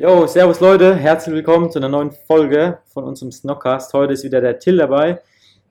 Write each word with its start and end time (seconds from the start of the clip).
Jo, 0.00 0.26
servus 0.26 0.60
Leute, 0.60 0.96
herzlich 0.96 1.34
willkommen 1.34 1.70
zu 1.70 1.78
einer 1.78 1.90
neuen 1.90 2.10
Folge 2.10 2.78
von 2.86 3.04
unserem 3.04 3.30
Snockcast. 3.30 3.92
Heute 3.92 4.14
ist 4.14 4.24
wieder 4.24 4.40
der 4.40 4.58
Till 4.58 4.78
dabei. 4.78 5.20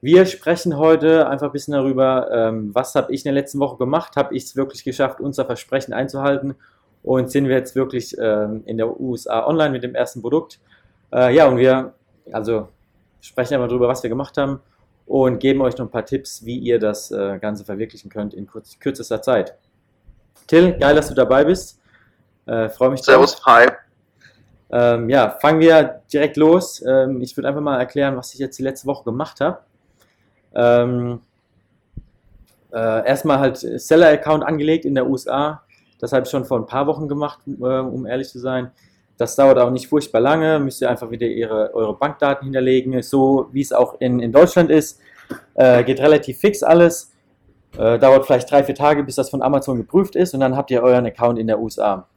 Wir 0.01 0.27
sprechen 0.27 0.77
heute 0.77 1.27
einfach 1.27 1.47
ein 1.47 1.51
bisschen 1.51 1.73
darüber, 1.73 2.29
ähm, 2.31 2.69
was 2.75 2.93
habe 2.93 3.11
ich 3.11 3.21
in 3.21 3.33
der 3.33 3.33
letzten 3.33 3.57
Woche 3.57 3.77
gemacht, 3.77 4.15
habe 4.17 4.35
ich 4.35 4.43
es 4.43 4.55
wirklich 4.55 4.83
geschafft, 4.83 5.19
unser 5.19 5.45
Versprechen 5.45 5.93
einzuhalten 5.93 6.53
und 7.01 7.31
sind 7.31 7.47
wir 7.47 7.55
jetzt 7.55 7.75
wirklich 7.75 8.15
ähm, 8.19 8.61
in 8.67 8.77
der 8.77 8.99
USA 8.99 9.47
online 9.47 9.71
mit 9.71 9.81
dem 9.81 9.95
ersten 9.95 10.21
Produkt. 10.21 10.59
Äh, 11.11 11.33
ja, 11.33 11.47
und 11.47 11.57
wir 11.57 11.95
also 12.31 12.67
sprechen 13.21 13.55
einfach 13.55 13.69
darüber, 13.69 13.87
was 13.87 14.03
wir 14.03 14.11
gemacht 14.11 14.37
haben 14.37 14.59
und 15.07 15.39
geben 15.39 15.59
euch 15.61 15.75
noch 15.75 15.87
ein 15.87 15.91
paar 15.91 16.05
Tipps, 16.05 16.45
wie 16.45 16.59
ihr 16.59 16.77
das 16.77 17.09
äh, 17.09 17.39
Ganze 17.39 17.65
verwirklichen 17.65 18.11
könnt 18.11 18.35
in 18.35 18.47
kürzester 18.79 19.23
Zeit. 19.23 19.57
Till, 20.45 20.77
geil, 20.77 20.93
dass 20.93 21.07
du 21.07 21.15
dabei 21.15 21.45
bist. 21.45 21.79
Äh, 22.45 22.69
Freue 22.69 22.91
mich. 22.91 23.01
Servus, 23.01 23.43
hi. 23.43 23.65
Ähm, 24.71 25.09
ja, 25.09 25.31
fangen 25.41 25.59
wir 25.59 26.01
direkt 26.11 26.37
los. 26.37 26.83
Ähm, 26.85 27.21
ich 27.21 27.35
würde 27.35 27.47
einfach 27.47 27.61
mal 27.61 27.79
erklären, 27.79 28.15
was 28.15 28.33
ich 28.33 28.39
jetzt 28.39 28.57
die 28.59 28.63
letzte 28.63 28.87
Woche 28.87 29.03
gemacht 29.03 29.41
habe. 29.41 29.59
Ähm, 30.53 31.21
äh, 32.71 33.07
erstmal 33.07 33.39
halt 33.39 33.57
Seller-Account 33.57 34.43
angelegt 34.43 34.85
in 34.85 34.95
der 34.95 35.07
USA. 35.07 35.63
Das 35.99 36.13
habe 36.13 36.23
ich 36.23 36.29
schon 36.29 36.45
vor 36.45 36.59
ein 36.59 36.65
paar 36.65 36.87
Wochen 36.87 37.07
gemacht, 37.07 37.39
äh, 37.47 37.51
um 37.51 38.05
ehrlich 38.05 38.29
zu 38.29 38.39
sein. 38.39 38.71
Das 39.17 39.35
dauert 39.35 39.57
auch 39.57 39.71
nicht 39.71 39.87
furchtbar 39.87 40.21
lange. 40.21 40.59
Müsst 40.59 40.81
ihr 40.81 40.89
einfach 40.89 41.09
wieder 41.11 41.27
ihre, 41.27 41.73
eure 41.73 41.93
Bankdaten 41.95 42.45
hinterlegen, 42.45 43.01
so 43.01 43.49
wie 43.51 43.61
es 43.61 43.73
auch 43.73 43.99
in, 43.99 44.19
in 44.19 44.31
Deutschland 44.31 44.69
ist. 44.69 44.99
Äh, 45.55 45.83
geht 45.83 45.99
relativ 45.99 46.39
fix 46.39 46.63
alles. 46.63 47.11
Äh, 47.77 47.99
dauert 47.99 48.25
vielleicht 48.25 48.49
drei, 48.49 48.63
vier 48.63 48.75
Tage, 48.75 49.03
bis 49.03 49.15
das 49.15 49.29
von 49.29 49.41
Amazon 49.41 49.77
geprüft 49.77 50.15
ist 50.15 50.33
und 50.33 50.39
dann 50.39 50.55
habt 50.55 50.71
ihr 50.71 50.81
euren 50.81 51.05
Account 51.05 51.37
in 51.37 51.47
der 51.47 51.59
USA. 51.59 52.07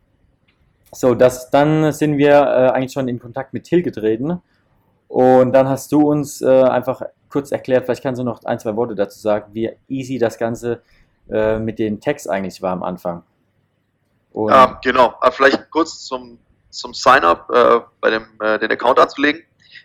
So, 0.95 1.15
das, 1.15 1.51
dann 1.51 1.91
sind 1.93 2.19
wir 2.19 2.33
äh, 2.33 2.71
eigentlich 2.71 2.93
schon 2.93 3.09
in 3.09 3.19
Kontakt 3.19 3.55
mit 3.55 3.65
Till 3.65 3.83
getreten. 3.83 4.43
Und 5.09 5.53
dann 5.53 5.69
hast 5.69 5.91
du 5.93 6.11
uns 6.11 6.43
äh, 6.43 6.63
einfach 6.63 7.03
kurz 7.29 7.51
erklärt, 7.51 7.87
vielleicht 7.87 8.03
kannst 8.03 8.21
du 8.21 8.25
noch 8.25 8.45
ein, 8.45 8.59
zwei 8.59 8.77
Worte 8.77 8.95
dazu 8.95 9.19
sagen, 9.19 9.47
wie 9.53 9.71
easy 9.89 10.19
das 10.19 10.39
Ganze 10.39 10.83
äh, 11.31 11.59
mit 11.59 11.79
den 11.79 12.01
Tags 12.01 12.27
eigentlich 12.27 12.61
war 12.61 12.73
am 12.73 12.83
Anfang. 12.83 13.23
Und 14.33 14.51
ja, 14.51 14.79
genau. 14.83 15.15
Aber 15.21 15.33
vielleicht 15.33 15.71
kurz 15.71 16.05
zum, 16.05 16.39
zum 16.71 16.93
Sign-up 16.95 17.51
äh, 17.51 17.81
bei 18.01 18.11
dem 18.11 18.25
äh, 18.41 18.59
den 18.59 18.71
Account 18.71 18.99
anzulegen. 18.99 19.43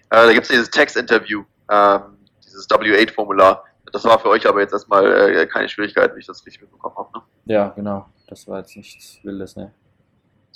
Äh, 0.09 0.27
da 0.27 0.33
gibt 0.33 0.43
es 0.43 0.49
dieses 0.49 0.69
Text-Interview, 0.69 1.43
ähm, 1.69 2.01
dieses 2.45 2.69
W8-Formular. 2.69 3.63
Das 3.91 4.03
war 4.03 4.19
für 4.19 4.29
euch 4.29 4.47
aber 4.47 4.61
jetzt 4.61 4.73
erstmal 4.73 5.05
äh, 5.05 5.47
keine 5.47 5.69
Schwierigkeit, 5.69 6.13
wie 6.15 6.19
ich 6.19 6.27
das 6.27 6.45
richtig 6.45 6.61
mitbekommen 6.63 6.95
habe. 6.97 7.09
Ne? 7.13 7.53
Ja, 7.53 7.69
genau. 7.69 8.07
Das 8.27 8.47
war 8.47 8.59
jetzt 8.59 8.75
nichts 8.75 9.19
Wildes, 9.23 9.55
ne? 9.55 9.73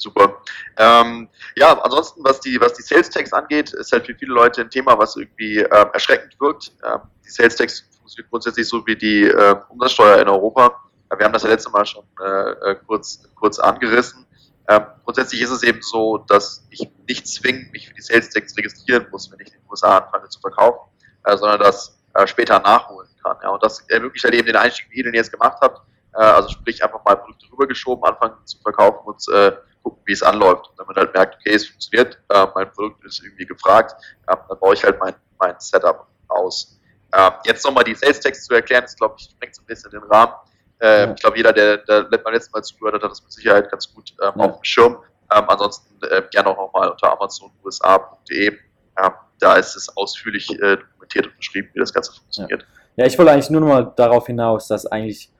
Super. 0.01 0.41
Ähm, 0.77 1.29
ja, 1.55 1.79
ansonsten, 1.79 2.23
was 2.23 2.39
die, 2.39 2.59
was 2.59 2.73
die 2.73 2.81
Sales 2.81 3.09
Tags 3.11 3.31
angeht, 3.33 3.71
ist 3.73 3.91
halt 3.91 4.07
für 4.07 4.15
viele 4.15 4.33
Leute 4.33 4.61
ein 4.61 4.69
Thema, 4.69 4.97
was 4.97 5.15
irgendwie 5.15 5.59
ähm, 5.59 5.87
erschreckend 5.93 6.39
wirkt. 6.39 6.71
Ähm, 6.83 7.01
die 7.23 7.29
Sales 7.29 7.55
Tags 7.55 7.85
funktioniert 7.99 8.31
grundsätzlich 8.31 8.67
so 8.67 8.85
wie 8.87 8.95
die 8.95 9.25
äh, 9.25 9.55
Umsatzsteuer 9.69 10.19
in 10.19 10.27
Europa. 10.27 10.75
Wir 11.15 11.25
haben 11.25 11.33
das 11.33 11.43
ja 11.43 11.49
letzte 11.49 11.69
Mal 11.69 11.85
schon 11.85 12.03
äh, 12.19 12.71
äh, 12.71 12.75
kurz, 12.87 13.21
kurz 13.35 13.59
angerissen. 13.59 14.25
Ähm, 14.67 14.85
grundsätzlich 15.03 15.41
ist 15.41 15.51
es 15.51 15.61
eben 15.61 15.83
so, 15.83 16.17
dass 16.17 16.65
ich 16.71 16.89
nicht 17.07 17.27
zwingend 17.27 17.71
mich 17.71 17.89
für 17.89 17.93
die 17.93 18.01
Sales 18.01 18.29
Tags 18.29 18.57
registrieren 18.57 19.05
muss, 19.11 19.31
wenn 19.31 19.39
ich 19.39 19.53
in 19.53 19.59
den 19.59 19.69
USA 19.69 19.99
anfange 19.99 20.29
zu 20.29 20.39
verkaufen, 20.39 20.89
äh, 21.25 21.37
sondern 21.37 21.59
das 21.59 21.95
äh, 22.15 22.25
später 22.25 22.59
nachholen 22.59 23.09
kann. 23.21 23.37
Ja, 23.43 23.49
und 23.49 23.61
das 23.61 23.81
ermöglicht 23.89 24.23
halt 24.23 24.33
eben 24.33 24.47
den 24.47 24.55
Einstieg, 24.55 24.87
wie 24.89 24.97
ihr 24.97 25.03
den 25.03 25.13
jetzt 25.13 25.31
gemacht 25.31 25.59
habt. 25.61 25.81
Äh, 26.13 26.23
also 26.23 26.49
sprich 26.49 26.83
einfach 26.83 27.03
mal 27.03 27.15
Produkte 27.15 27.45
rübergeschoben, 27.51 28.03
anfangen 28.03 28.35
zu 28.45 28.57
verkaufen 28.59 29.05
und 29.05 29.27
äh, 29.33 29.51
gucken, 29.83 30.01
wie 30.05 30.13
es 30.13 30.23
anläuft. 30.23 30.69
Und 30.69 30.79
wenn 30.79 30.87
man 30.87 30.95
halt 30.95 31.13
merkt, 31.13 31.35
okay, 31.35 31.55
es 31.55 31.67
funktioniert, 31.67 32.19
äh, 32.29 32.47
mein 32.55 32.71
Produkt 32.71 33.03
ist 33.05 33.23
irgendwie 33.23 33.45
gefragt, 33.45 33.95
äh, 34.27 34.35
dann 34.47 34.59
baue 34.59 34.73
ich 34.73 34.83
halt 34.83 34.99
mein, 34.99 35.15
mein 35.39 35.55
Setup 35.59 36.07
aus. 36.27 36.79
Äh, 37.11 37.31
jetzt 37.45 37.65
nochmal 37.65 37.83
die 37.83 37.95
Sales 37.95 38.19
Text 38.19 38.45
zu 38.45 38.53
erklären, 38.53 38.83
ist, 38.83 38.97
glaube 38.97 39.15
ich, 39.17 39.25
sprengt 39.25 39.55
so 39.55 39.61
ein 39.61 39.65
bisschen 39.65 39.91
den 39.91 40.03
Rahmen. 40.03 40.33
Äh, 40.79 41.05
ja. 41.05 41.13
Ich 41.13 41.21
glaube, 41.21 41.37
jeder, 41.37 41.53
der, 41.53 41.77
der 41.77 42.03
beim 42.03 42.33
letzten 42.33 42.51
Mal 42.51 42.63
zugehört 42.63 42.95
hat, 42.95 43.03
hat 43.03 43.11
das 43.11 43.21
mit 43.21 43.31
Sicherheit 43.31 43.69
ganz 43.69 43.93
gut 43.93 44.13
ähm, 44.21 44.33
ja. 44.35 44.45
auf 44.45 44.59
dem 44.59 44.63
Schirm. 44.63 44.97
Ähm, 45.33 45.43
ansonsten 45.47 46.03
äh, 46.05 46.23
gerne 46.31 46.49
auch 46.49 46.57
nochmal 46.57 46.89
unter 46.89 47.11
amazonusa.de. 47.11 48.47
Ähm, 48.47 49.11
da 49.39 49.55
ist 49.55 49.75
es 49.75 49.95
ausführlich 49.97 50.49
äh, 50.51 50.77
dokumentiert 50.77 51.27
und 51.27 51.37
beschrieben, 51.37 51.69
wie 51.73 51.79
das 51.79 51.93
Ganze 51.93 52.13
funktioniert. 52.13 52.61
Ja. 52.95 53.03
ja, 53.03 53.05
ich 53.05 53.17
wollte 53.17 53.31
eigentlich 53.31 53.49
nur 53.49 53.61
nochmal 53.61 53.91
darauf 53.95 54.27
hinaus, 54.27 54.67
dass 54.67 54.85
eigentlich 54.85 55.31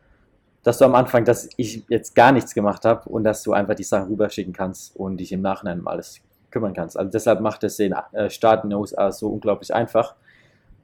dass 0.64 0.78
du 0.78 0.86
am 0.86 0.96
Anfang, 0.96 1.26
dass 1.26 1.50
ich 1.58 1.84
jetzt 1.90 2.14
gar 2.14 2.32
nichts 2.32 2.54
gemacht 2.54 2.86
habe 2.86 3.10
und 3.10 3.24
dass 3.24 3.44
du 3.44 3.54
einfach 3.54 3.76
die 3.76 3.84
Sachen 3.84 4.10
rüberschicken 4.10 4.54
kannst 4.54 4.96
und 4.96 5.18
dich 5.18 5.32
im 5.32 5.42
Nachhinein 5.42 5.80
um 5.80 5.88
alles 5.88 6.22
kümmern 6.52 6.74
kannst. 6.74 6.98
Also 6.98 7.10
deshalb 7.10 7.42
macht 7.42 7.64
es 7.64 7.78
den 7.78 7.96
äh, 8.12 8.30
Start 8.30 8.64
in 8.64 8.70
den 8.70 8.80
USA 8.80 9.12
so 9.12 9.30
unglaublich 9.30 9.74
einfach. 9.74 10.16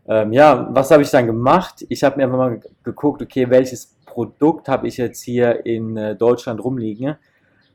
Ähm, 0.08 0.32
ja, 0.32 0.68
was 0.72 0.90
habe 0.90 1.04
ich 1.04 1.12
dann 1.12 1.28
gemacht? 1.28 1.86
Ich 1.90 2.04
habe 2.04 2.18
mir 2.18 2.24
einfach 2.24 2.38
mal 2.38 2.62
geguckt, 2.84 3.22
okay, 3.22 3.50
welches 3.50 3.96
Produkt 4.06 4.70
habe 4.70 4.88
ich 4.88 4.98
jetzt 4.98 5.22
hier 5.22 5.66
in 5.66 5.98
äh, 5.98 6.16
Deutschland 6.16 6.64
rumliegen, 6.64 7.18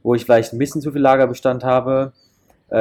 wo 0.03 0.15
ich 0.15 0.25
vielleicht 0.25 0.53
ein 0.53 0.59
bisschen 0.59 0.81
zu 0.81 0.91
viel 0.91 1.03
Lagerbestand 1.03 1.63
habe, 1.63 2.13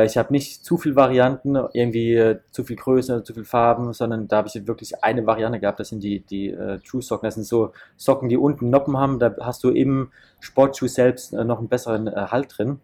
ich 0.05 0.17
habe 0.17 0.31
nicht 0.31 0.63
zu 0.63 0.77
viele 0.77 0.95
Varianten, 0.95 1.57
irgendwie 1.73 2.15
äh, 2.15 2.39
zu 2.51 2.63
viel 2.63 2.77
Größe 2.77 3.13
oder 3.13 3.23
zu 3.23 3.33
viel 3.33 3.43
Farben, 3.43 3.91
sondern 3.93 4.27
da 4.27 4.37
habe 4.37 4.47
ich 4.47 4.67
wirklich 4.67 5.03
eine 5.03 5.25
Variante 5.25 5.59
gehabt. 5.59 5.79
Das 5.79 5.89
sind 5.89 6.01
die, 6.01 6.21
die 6.21 6.49
äh, 6.49 6.79
True 6.79 7.01
Socken. 7.01 7.27
Das 7.27 7.35
sind 7.35 7.43
so 7.43 7.73
Socken, 7.97 8.29
die 8.29 8.37
unten 8.37 8.69
Noppen 8.69 8.97
haben. 8.97 9.19
Da 9.19 9.35
hast 9.41 9.63
du 9.63 9.69
im 9.69 10.11
Sportschuh 10.39 10.87
selbst 10.87 11.33
äh, 11.33 11.43
noch 11.43 11.59
einen 11.59 11.67
besseren 11.67 12.07
äh, 12.07 12.27
Halt 12.31 12.57
drin. 12.57 12.79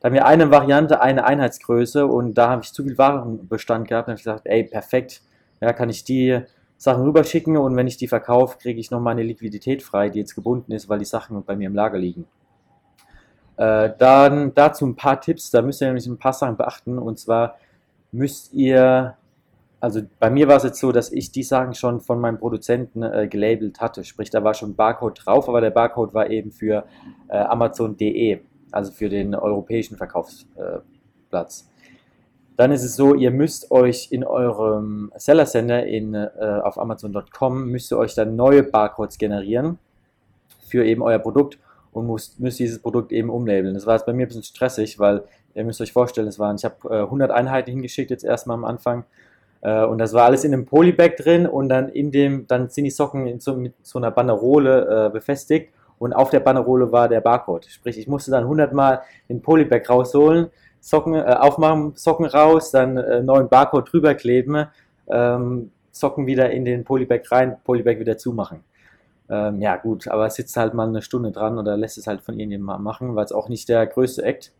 Da 0.00 0.06
haben 0.06 0.14
wir 0.14 0.26
eine 0.26 0.50
Variante, 0.50 1.00
eine 1.02 1.24
Einheitsgröße 1.24 2.06
und 2.06 2.34
da 2.34 2.48
habe 2.48 2.62
ich 2.64 2.72
zu 2.72 2.82
viel 2.82 2.98
Warenbestand 2.98 3.86
gehabt. 3.86 4.08
Da 4.08 4.12
habe 4.12 4.18
ich 4.18 4.24
gesagt, 4.24 4.46
ey, 4.46 4.64
perfekt. 4.64 5.22
Ja, 5.60 5.72
kann 5.72 5.90
ich 5.90 6.04
die 6.04 6.40
Sachen 6.78 7.02
rüberschicken 7.02 7.58
und 7.58 7.76
wenn 7.76 7.86
ich 7.86 7.98
die 7.98 8.08
verkaufe, 8.08 8.56
kriege 8.58 8.80
ich 8.80 8.90
noch 8.90 9.00
meine 9.00 9.22
Liquidität 9.22 9.82
frei, 9.82 10.08
die 10.08 10.18
jetzt 10.18 10.34
gebunden 10.34 10.72
ist, 10.72 10.88
weil 10.88 10.98
die 10.98 11.04
Sachen 11.04 11.44
bei 11.44 11.54
mir 11.54 11.66
im 11.66 11.74
Lager 11.74 11.98
liegen. 11.98 12.24
Äh, 13.60 13.92
dann 13.98 14.54
dazu 14.54 14.86
ein 14.86 14.96
paar 14.96 15.20
Tipps, 15.20 15.50
da 15.50 15.60
müsst 15.60 15.82
ihr 15.82 15.88
nämlich 15.88 16.06
ein 16.06 16.16
paar 16.16 16.32
Sachen 16.32 16.56
beachten. 16.56 16.98
Und 16.98 17.18
zwar 17.18 17.58
müsst 18.10 18.54
ihr, 18.54 19.18
also 19.80 20.00
bei 20.18 20.30
mir 20.30 20.48
war 20.48 20.56
es 20.56 20.62
jetzt 20.62 20.80
so, 20.80 20.92
dass 20.92 21.12
ich 21.12 21.30
die 21.30 21.42
Sachen 21.42 21.74
schon 21.74 22.00
von 22.00 22.18
meinem 22.22 22.38
Produzenten 22.38 23.02
äh, 23.02 23.28
gelabelt 23.28 23.82
hatte. 23.82 24.02
Sprich, 24.02 24.30
da 24.30 24.42
war 24.42 24.54
schon 24.54 24.76
Barcode 24.76 25.20
drauf, 25.22 25.46
aber 25.46 25.60
der 25.60 25.72
Barcode 25.72 26.14
war 26.14 26.30
eben 26.30 26.52
für 26.52 26.86
äh, 27.28 27.36
Amazon.de, 27.36 28.40
also 28.72 28.92
für 28.92 29.10
den 29.10 29.34
europäischen 29.34 29.98
Verkaufsplatz. 29.98 31.68
Dann 32.56 32.72
ist 32.72 32.82
es 32.82 32.96
so, 32.96 33.14
ihr 33.14 33.30
müsst 33.30 33.70
euch 33.70 34.10
in 34.10 34.24
eurem 34.24 35.12
Seller 35.16 35.44
Center 35.44 35.84
in, 35.84 36.14
äh, 36.14 36.30
auf 36.62 36.78
Amazon.com 36.78 37.66
müsst 37.66 37.92
ihr 37.92 37.98
euch 37.98 38.14
dann 38.14 38.36
neue 38.36 38.62
Barcodes 38.62 39.18
generieren 39.18 39.78
für 40.66 40.82
eben 40.86 41.02
euer 41.02 41.18
Produkt 41.18 41.58
und 41.92 42.06
muss, 42.06 42.38
müsst 42.38 42.58
dieses 42.58 42.80
Produkt 42.80 43.12
eben 43.12 43.30
umlabeln. 43.30 43.74
Das 43.74 43.86
war 43.86 43.94
jetzt 43.94 44.06
bei 44.06 44.12
mir 44.12 44.26
ein 44.26 44.28
bisschen 44.28 44.42
stressig, 44.42 44.98
weil 44.98 45.22
ihr 45.54 45.64
müsst 45.64 45.80
euch 45.80 45.92
vorstellen, 45.92 46.28
es 46.28 46.38
waren, 46.38 46.56
ich 46.56 46.64
habe 46.64 46.76
äh, 46.88 47.02
100 47.02 47.30
Einheiten 47.30 47.70
hingeschickt 47.70 48.10
jetzt 48.10 48.24
erstmal 48.24 48.56
am 48.56 48.64
Anfang 48.64 49.04
äh, 49.62 49.84
und 49.84 49.98
das 49.98 50.12
war 50.12 50.24
alles 50.24 50.44
in 50.44 50.52
einem 50.52 50.66
Polybag 50.66 51.16
drin 51.16 51.46
und 51.46 51.68
dann 51.68 51.88
in 51.88 52.10
dem, 52.10 52.46
dann 52.46 52.68
sind 52.68 52.84
die 52.84 52.90
Socken 52.90 53.40
so, 53.40 53.54
mit 53.54 53.74
so 53.82 53.98
einer 53.98 54.10
Bannerole 54.10 55.06
äh, 55.06 55.10
befestigt 55.10 55.72
und 55.98 56.12
auf 56.12 56.30
der 56.30 56.40
Bannerole 56.40 56.92
war 56.92 57.08
der 57.08 57.20
Barcode. 57.20 57.66
Sprich, 57.66 57.98
ich 57.98 58.08
musste 58.08 58.30
dann 58.30 58.44
100 58.44 58.72
Mal 58.72 59.02
den 59.28 59.42
Polybag 59.42 59.88
rausholen, 59.88 60.48
Socken 60.80 61.14
äh, 61.14 61.36
aufmachen, 61.38 61.92
Socken 61.94 62.26
raus, 62.26 62.70
dann 62.70 62.96
äh, 62.96 63.22
neuen 63.22 63.48
Barcode 63.48 63.92
drüber 63.92 64.14
kleben, 64.14 64.66
ähm, 65.08 65.70
Socken 65.92 66.26
wieder 66.26 66.50
in 66.50 66.64
den 66.64 66.84
Polybag 66.84 67.22
rein, 67.30 67.56
Polybag 67.64 67.98
wieder 67.98 68.16
zumachen. 68.16 68.64
Ähm, 69.30 69.62
ja, 69.62 69.76
gut, 69.76 70.08
aber 70.08 70.26
es 70.26 70.34
sitzt 70.34 70.56
halt 70.56 70.74
mal 70.74 70.88
eine 70.88 71.02
Stunde 71.02 71.30
dran 71.30 71.56
oder 71.56 71.76
lässt 71.76 71.96
es 71.98 72.08
halt 72.08 72.20
von 72.20 72.38
irgendjemandem 72.38 72.82
machen, 72.82 73.14
weil 73.14 73.24
es 73.24 73.32
auch 73.32 73.48
nicht 73.48 73.68
der 73.68 73.86
größte 73.86 74.24
Act. 74.24 74.52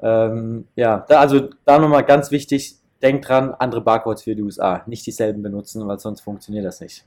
Ähm, 0.00 0.66
ja, 0.74 1.04
da, 1.06 1.20
also 1.20 1.50
da 1.66 1.78
nochmal 1.78 2.04
ganz 2.04 2.30
wichtig, 2.30 2.76
denkt 3.02 3.28
dran, 3.28 3.52
andere 3.52 3.82
Barcodes 3.82 4.22
für 4.22 4.34
die 4.34 4.42
USA, 4.42 4.82
nicht 4.86 5.06
dieselben 5.06 5.42
benutzen, 5.42 5.86
weil 5.86 5.98
sonst 5.98 6.22
funktioniert 6.22 6.64
das 6.64 6.80
nicht. 6.80 7.04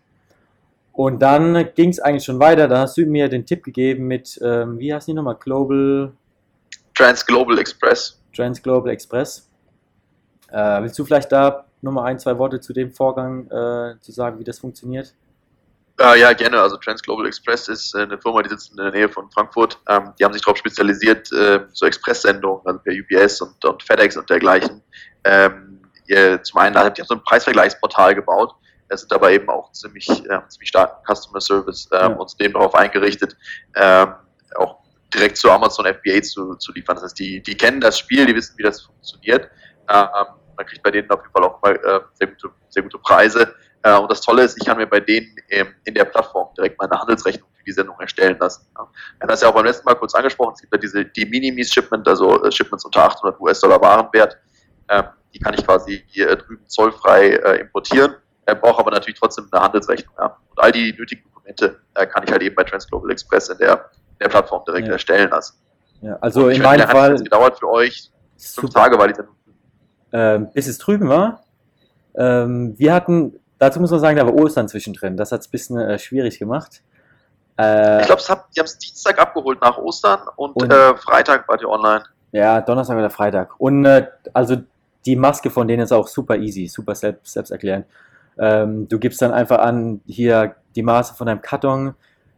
Und 0.93 1.19
dann 1.21 1.69
ging 1.73 1.89
es 1.89 1.99
eigentlich 1.99 2.23
schon 2.23 2.39
weiter, 2.39 2.67
da 2.67 2.79
hast 2.81 2.97
du 2.97 3.05
mir 3.05 3.27
den 3.27 3.45
Tipp 3.45 3.63
gegeben 3.63 4.05
mit, 4.05 4.39
ähm, 4.43 4.77
wie 4.77 4.93
heißt 4.93 5.07
die 5.07 5.13
nochmal, 5.13 5.35
Global... 5.39 6.11
Trans 6.95 7.25
Global 7.25 7.57
Express. 7.57 8.21
Trans 8.35 8.61
Global 8.61 8.91
Express. 8.91 9.49
Äh, 10.51 10.81
willst 10.83 10.97
du 10.97 11.05
vielleicht 11.05 11.31
da 11.31 11.65
nochmal 11.81 12.05
ein, 12.05 12.19
zwei 12.19 12.37
Worte 12.37 12.59
zu 12.59 12.73
dem 12.73 12.91
Vorgang 12.91 13.47
äh, 13.47 13.99
zu 13.99 14.11
sagen, 14.11 14.39
wie 14.39 14.43
das 14.43 14.59
funktioniert? 14.59 15.13
Äh, 15.99 16.19
ja, 16.19 16.33
gerne. 16.33 16.61
Also 16.61 16.77
Trans 16.77 17.01
Global 17.01 17.25
Express 17.25 17.67
ist 17.67 17.95
äh, 17.95 18.03
eine 18.03 18.19
Firma, 18.19 18.41
die 18.43 18.49
sitzt 18.49 18.71
in 18.71 18.77
der 18.77 18.91
Nähe 18.91 19.09
von 19.09 19.31
Frankfurt. 19.31 19.79
Ähm, 19.89 20.13
die 20.19 20.23
haben 20.23 20.33
sich 20.33 20.43
darauf 20.43 20.57
spezialisiert, 20.57 21.31
äh, 21.31 21.61
so 21.71 21.85
Expresssendungen, 21.85 22.61
also 22.65 22.79
per 22.79 22.93
UPS 22.93 23.41
und, 23.41 23.65
und 23.65 23.83
FedEx 23.83 24.15
und 24.15 24.29
dergleichen. 24.29 24.83
Ähm, 25.23 25.81
ihr, 26.07 26.41
zum 26.43 26.59
einen, 26.59 26.73
die 26.73 27.01
haben 27.01 27.07
so 27.07 27.15
ein 27.15 27.23
Preisvergleichsportal 27.23 28.13
gebaut. 28.13 28.53
Es 28.89 29.01
sind 29.01 29.11
aber 29.11 29.31
eben 29.31 29.49
auch 29.49 29.71
ziemlich, 29.71 30.07
äh, 30.09 30.39
ziemlich 30.47 30.69
starken 30.69 31.03
Customer 31.03 31.41
Service 31.41 31.89
ähm, 31.91 31.99
ja. 31.99 32.07
und 32.07 32.39
dem 32.39 32.53
darauf 32.53 32.75
eingerichtet, 32.75 33.35
ähm, 33.75 34.13
auch 34.55 34.77
direkt 35.13 35.37
zu 35.37 35.49
Amazon 35.51 35.85
FBA 35.85 36.21
zu, 36.21 36.55
zu 36.55 36.71
liefern. 36.73 36.95
Das 36.95 37.05
heißt, 37.05 37.19
die, 37.19 37.41
die 37.41 37.57
kennen 37.57 37.81
das 37.81 37.97
Spiel, 37.97 38.25
die 38.25 38.35
wissen, 38.35 38.57
wie 38.57 38.63
das 38.63 38.81
funktioniert. 38.81 39.49
Ähm, 39.89 40.07
man 40.57 40.65
kriegt 40.65 40.83
bei 40.83 40.91
denen 40.91 41.09
auf 41.09 41.21
jeden 41.21 41.31
Fall 41.31 41.43
auch 41.43 41.61
mal 41.61 41.75
äh, 41.75 41.99
sehr, 42.13 42.27
gute, 42.27 42.49
sehr 42.69 42.83
gute 42.83 42.97
Preise. 42.97 43.55
Äh, 43.83 43.97
und 43.97 44.11
das 44.11 44.21
Tolle 44.21 44.43
ist, 44.43 44.57
ich 44.59 44.65
kann 44.65 44.77
mir 44.77 44.87
bei 44.87 44.99
denen 44.99 45.35
ähm, 45.49 45.67
in 45.85 45.93
der 45.93 46.05
Plattform 46.05 46.53
direkt 46.55 46.79
meine 46.79 46.99
Handelsrechnung 46.99 47.47
für 47.53 47.63
die 47.63 47.71
Sendung 47.71 47.99
erstellen 47.99 48.37
lassen. 48.39 48.67
Ja. 48.75 48.83
Wir 48.83 49.21
haben 49.21 49.29
das 49.29 49.41
ja 49.41 49.49
auch 49.49 49.53
beim 49.53 49.65
letzten 49.65 49.85
Mal 49.85 49.95
kurz 49.95 50.13
angesprochen. 50.15 50.53
Es 50.55 50.61
gibt 50.61 50.73
ja 50.73 50.79
diese 50.79 51.05
die 51.05 51.25
Minimis-Shipment, 51.25 52.07
also 52.07 52.43
äh, 52.43 52.51
Shipments 52.51 52.85
unter 52.85 53.03
800 53.03 53.39
US-Dollar 53.39 53.81
Warenwert. 53.81 54.37
Ähm, 54.89 55.03
die 55.33 55.39
kann 55.39 55.53
ich 55.53 55.65
quasi 55.65 56.03
hier 56.07 56.35
drüben 56.35 56.67
zollfrei 56.67 57.29
äh, 57.29 57.61
importieren, 57.61 58.15
äh, 58.45 58.55
brauche 58.55 58.79
aber 58.79 58.91
natürlich 58.91 59.19
trotzdem 59.19 59.47
eine 59.51 59.61
Handelsrechnung. 59.61 60.13
Ja. 60.17 60.37
Und 60.49 60.59
all 60.59 60.71
die 60.71 60.93
nötigen 60.97 61.23
Dokumente 61.23 61.79
äh, 61.93 62.07
kann 62.07 62.23
ich 62.23 62.31
halt 62.31 62.41
eben 62.41 62.55
bei 62.55 62.63
Transglobal 62.63 63.11
Express 63.11 63.49
in 63.49 63.57
der, 63.59 63.73
in 63.73 64.17
der 64.21 64.29
Plattform 64.29 64.63
direkt 64.65 64.87
ja. 64.87 64.93
erstellen 64.93 65.29
lassen. 65.29 65.59
Ja, 66.01 66.17
also 66.21 66.49
in 66.49 66.61
meinem 66.61 66.87
Fall. 66.87 67.13
Es 67.13 67.23
gedauert 67.23 67.59
für 67.59 67.69
euch 67.69 68.11
fünf 68.37 68.73
Tage, 68.73 68.97
weil 68.97 69.11
ich 69.11 69.17
dann. 69.17 69.27
Ähm, 70.13 70.49
bis 70.53 70.67
es 70.67 70.77
drüben 70.77 71.09
war. 71.09 71.43
Ähm, 72.15 72.75
wir 72.77 72.93
hatten, 72.93 73.39
dazu 73.59 73.79
muss 73.79 73.91
man 73.91 73.99
sagen, 73.99 74.17
da 74.17 74.25
war 74.25 74.33
Ostern 74.33 74.67
zwischendrin. 74.67 75.17
Das 75.17 75.31
hat 75.31 75.41
es 75.41 75.47
ein 75.47 75.51
bisschen 75.51 75.77
äh, 75.77 75.99
schwierig 75.99 76.39
gemacht. 76.39 76.81
Äh, 77.57 78.01
ich 78.01 78.07
glaube, 78.07 78.21
die 78.55 78.59
haben 78.59 78.65
es 78.65 78.77
Dienstag 78.77 79.19
abgeholt 79.19 79.61
nach 79.61 79.77
Ostern 79.77 80.21
und, 80.35 80.55
und 80.55 80.71
äh, 80.71 80.95
Freitag 80.95 81.47
war 81.47 81.57
die 81.57 81.65
online. 81.65 82.03
Ja, 82.31 82.61
Donnerstag 82.61 82.97
oder 82.97 83.09
Freitag. 83.09 83.59
Und 83.59 83.85
äh, 83.85 84.07
also 84.33 84.57
die 85.05 85.15
Maske 85.15 85.49
von 85.49 85.67
denen 85.67 85.83
ist 85.83 85.91
auch 85.91 86.07
super 86.07 86.37
easy, 86.37 86.67
super 86.67 86.95
selbst, 86.95 87.33
selbsterklärend. 87.33 87.85
Ähm, 88.37 88.87
du 88.87 88.99
gibst 88.99 89.21
dann 89.21 89.31
einfach 89.31 89.59
an, 89.59 90.01
hier 90.05 90.55
die 90.75 90.83
Maße 90.83 91.15
von 91.15 91.27
deinem 91.27 91.41
Karton, 91.41 91.95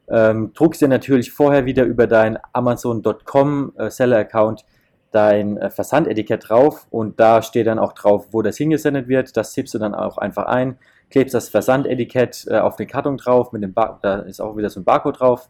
ähm, 0.07 0.53
druckst 0.53 0.81
dir 0.81 0.87
natürlich 0.87 1.31
vorher 1.31 1.65
wieder 1.65 1.83
über 1.83 2.07
dein 2.07 2.39
Amazon.com 2.53 3.73
äh, 3.77 3.89
Seller-Account 3.89 4.65
dein 5.11 5.57
äh, 5.57 5.69
Versandetikett 5.69 6.49
drauf 6.49 6.87
und 6.89 7.19
da 7.19 7.41
steht 7.41 7.67
dann 7.67 7.79
auch 7.79 7.93
drauf, 7.93 8.27
wo 8.31 8.41
das 8.41 8.57
hingesendet 8.57 9.07
wird. 9.07 9.35
Das 9.37 9.53
tippst 9.53 9.73
du 9.73 9.79
dann 9.79 9.95
auch 9.95 10.17
einfach 10.17 10.45
ein, 10.45 10.77
klebst 11.09 11.33
das 11.33 11.49
Versandetikett 11.49 12.45
äh, 12.49 12.59
auf 12.59 12.75
den 12.75 12.87
Karton 12.87 13.17
drauf, 13.17 13.51
mit 13.51 13.63
dem 13.63 13.73
da 13.73 14.19
ist 14.19 14.39
auch 14.39 14.55
wieder 14.57 14.69
so 14.69 14.79
ein 14.79 14.83
Barcode 14.83 15.19
drauf, 15.19 15.49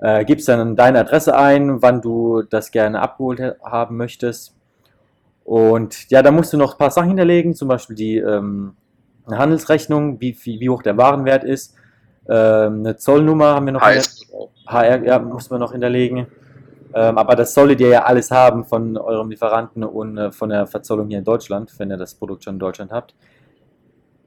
äh, 0.00 0.24
gibst 0.24 0.48
dann 0.48 0.76
deine 0.76 1.00
Adresse 1.00 1.36
ein, 1.36 1.82
wann 1.82 2.00
du 2.00 2.42
das 2.42 2.70
gerne 2.70 3.00
abgeholt 3.00 3.56
haben 3.62 3.96
möchtest. 3.96 4.54
Und 5.44 6.10
ja, 6.10 6.22
da 6.22 6.30
musst 6.30 6.52
du 6.52 6.56
noch 6.56 6.72
ein 6.72 6.78
paar 6.78 6.90
Sachen 6.90 7.08
hinterlegen, 7.08 7.54
zum 7.54 7.68
Beispiel 7.68 7.96
die 7.96 8.18
ähm, 8.18 8.76
Handelsrechnung, 9.30 10.20
wie, 10.20 10.36
wie, 10.42 10.60
wie 10.60 10.68
hoch 10.68 10.82
der 10.82 10.96
Warenwert 10.96 11.44
ist. 11.44 11.74
Ähm, 12.28 12.80
eine 12.80 12.96
Zollnummer 12.96 13.54
haben 13.54 13.66
wir 13.66 13.72
noch. 13.72 13.82
HR, 14.66 15.04
ja, 15.04 15.18
muss 15.18 15.48
man 15.48 15.60
noch 15.60 15.72
hinterlegen. 15.72 16.26
Ähm, 16.94 17.18
aber 17.18 17.36
das 17.36 17.54
solltet 17.54 17.80
ihr 17.80 17.88
ja 17.88 18.04
alles 18.04 18.30
haben 18.30 18.64
von 18.64 18.96
eurem 18.96 19.30
Lieferanten 19.30 19.84
und 19.84 20.16
äh, 20.16 20.32
von 20.32 20.50
der 20.50 20.66
Verzollung 20.66 21.08
hier 21.08 21.18
in 21.18 21.24
Deutschland, 21.24 21.72
wenn 21.78 21.90
ihr 21.90 21.96
das 21.96 22.14
Produkt 22.14 22.44
schon 22.44 22.54
in 22.54 22.60
Deutschland 22.60 22.92
habt. 22.92 23.14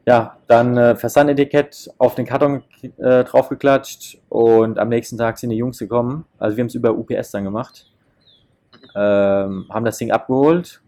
Ja, 0.08 0.38
dann 0.48 0.78
äh, 0.78 0.96
Versandetikett 0.96 1.92
auf 1.98 2.16
den 2.16 2.26
Karton 2.26 2.64
äh, 2.98 3.24
draufgeklatscht 3.24 4.20
und 4.30 4.80
am 4.80 4.90
nächsten 4.90 5.18
Tag 5.18 5.38
sind 5.38 5.52
die 5.52 5.58
Jungs 5.58 5.78
gekommen. 5.78 6.26
Also 6.40 6.58
wir 6.58 6.64
haben 6.64 6.68
es 6.68 6.76
über 6.76 6.98
UPS 6.98 7.32
dann 7.32 7.44
gemacht. 7.44 7.88
Ähm, 8.96 9.68
haben 9.70 9.86
das 9.86 9.98
Ding 9.98 10.12
abgeholt 10.12 10.82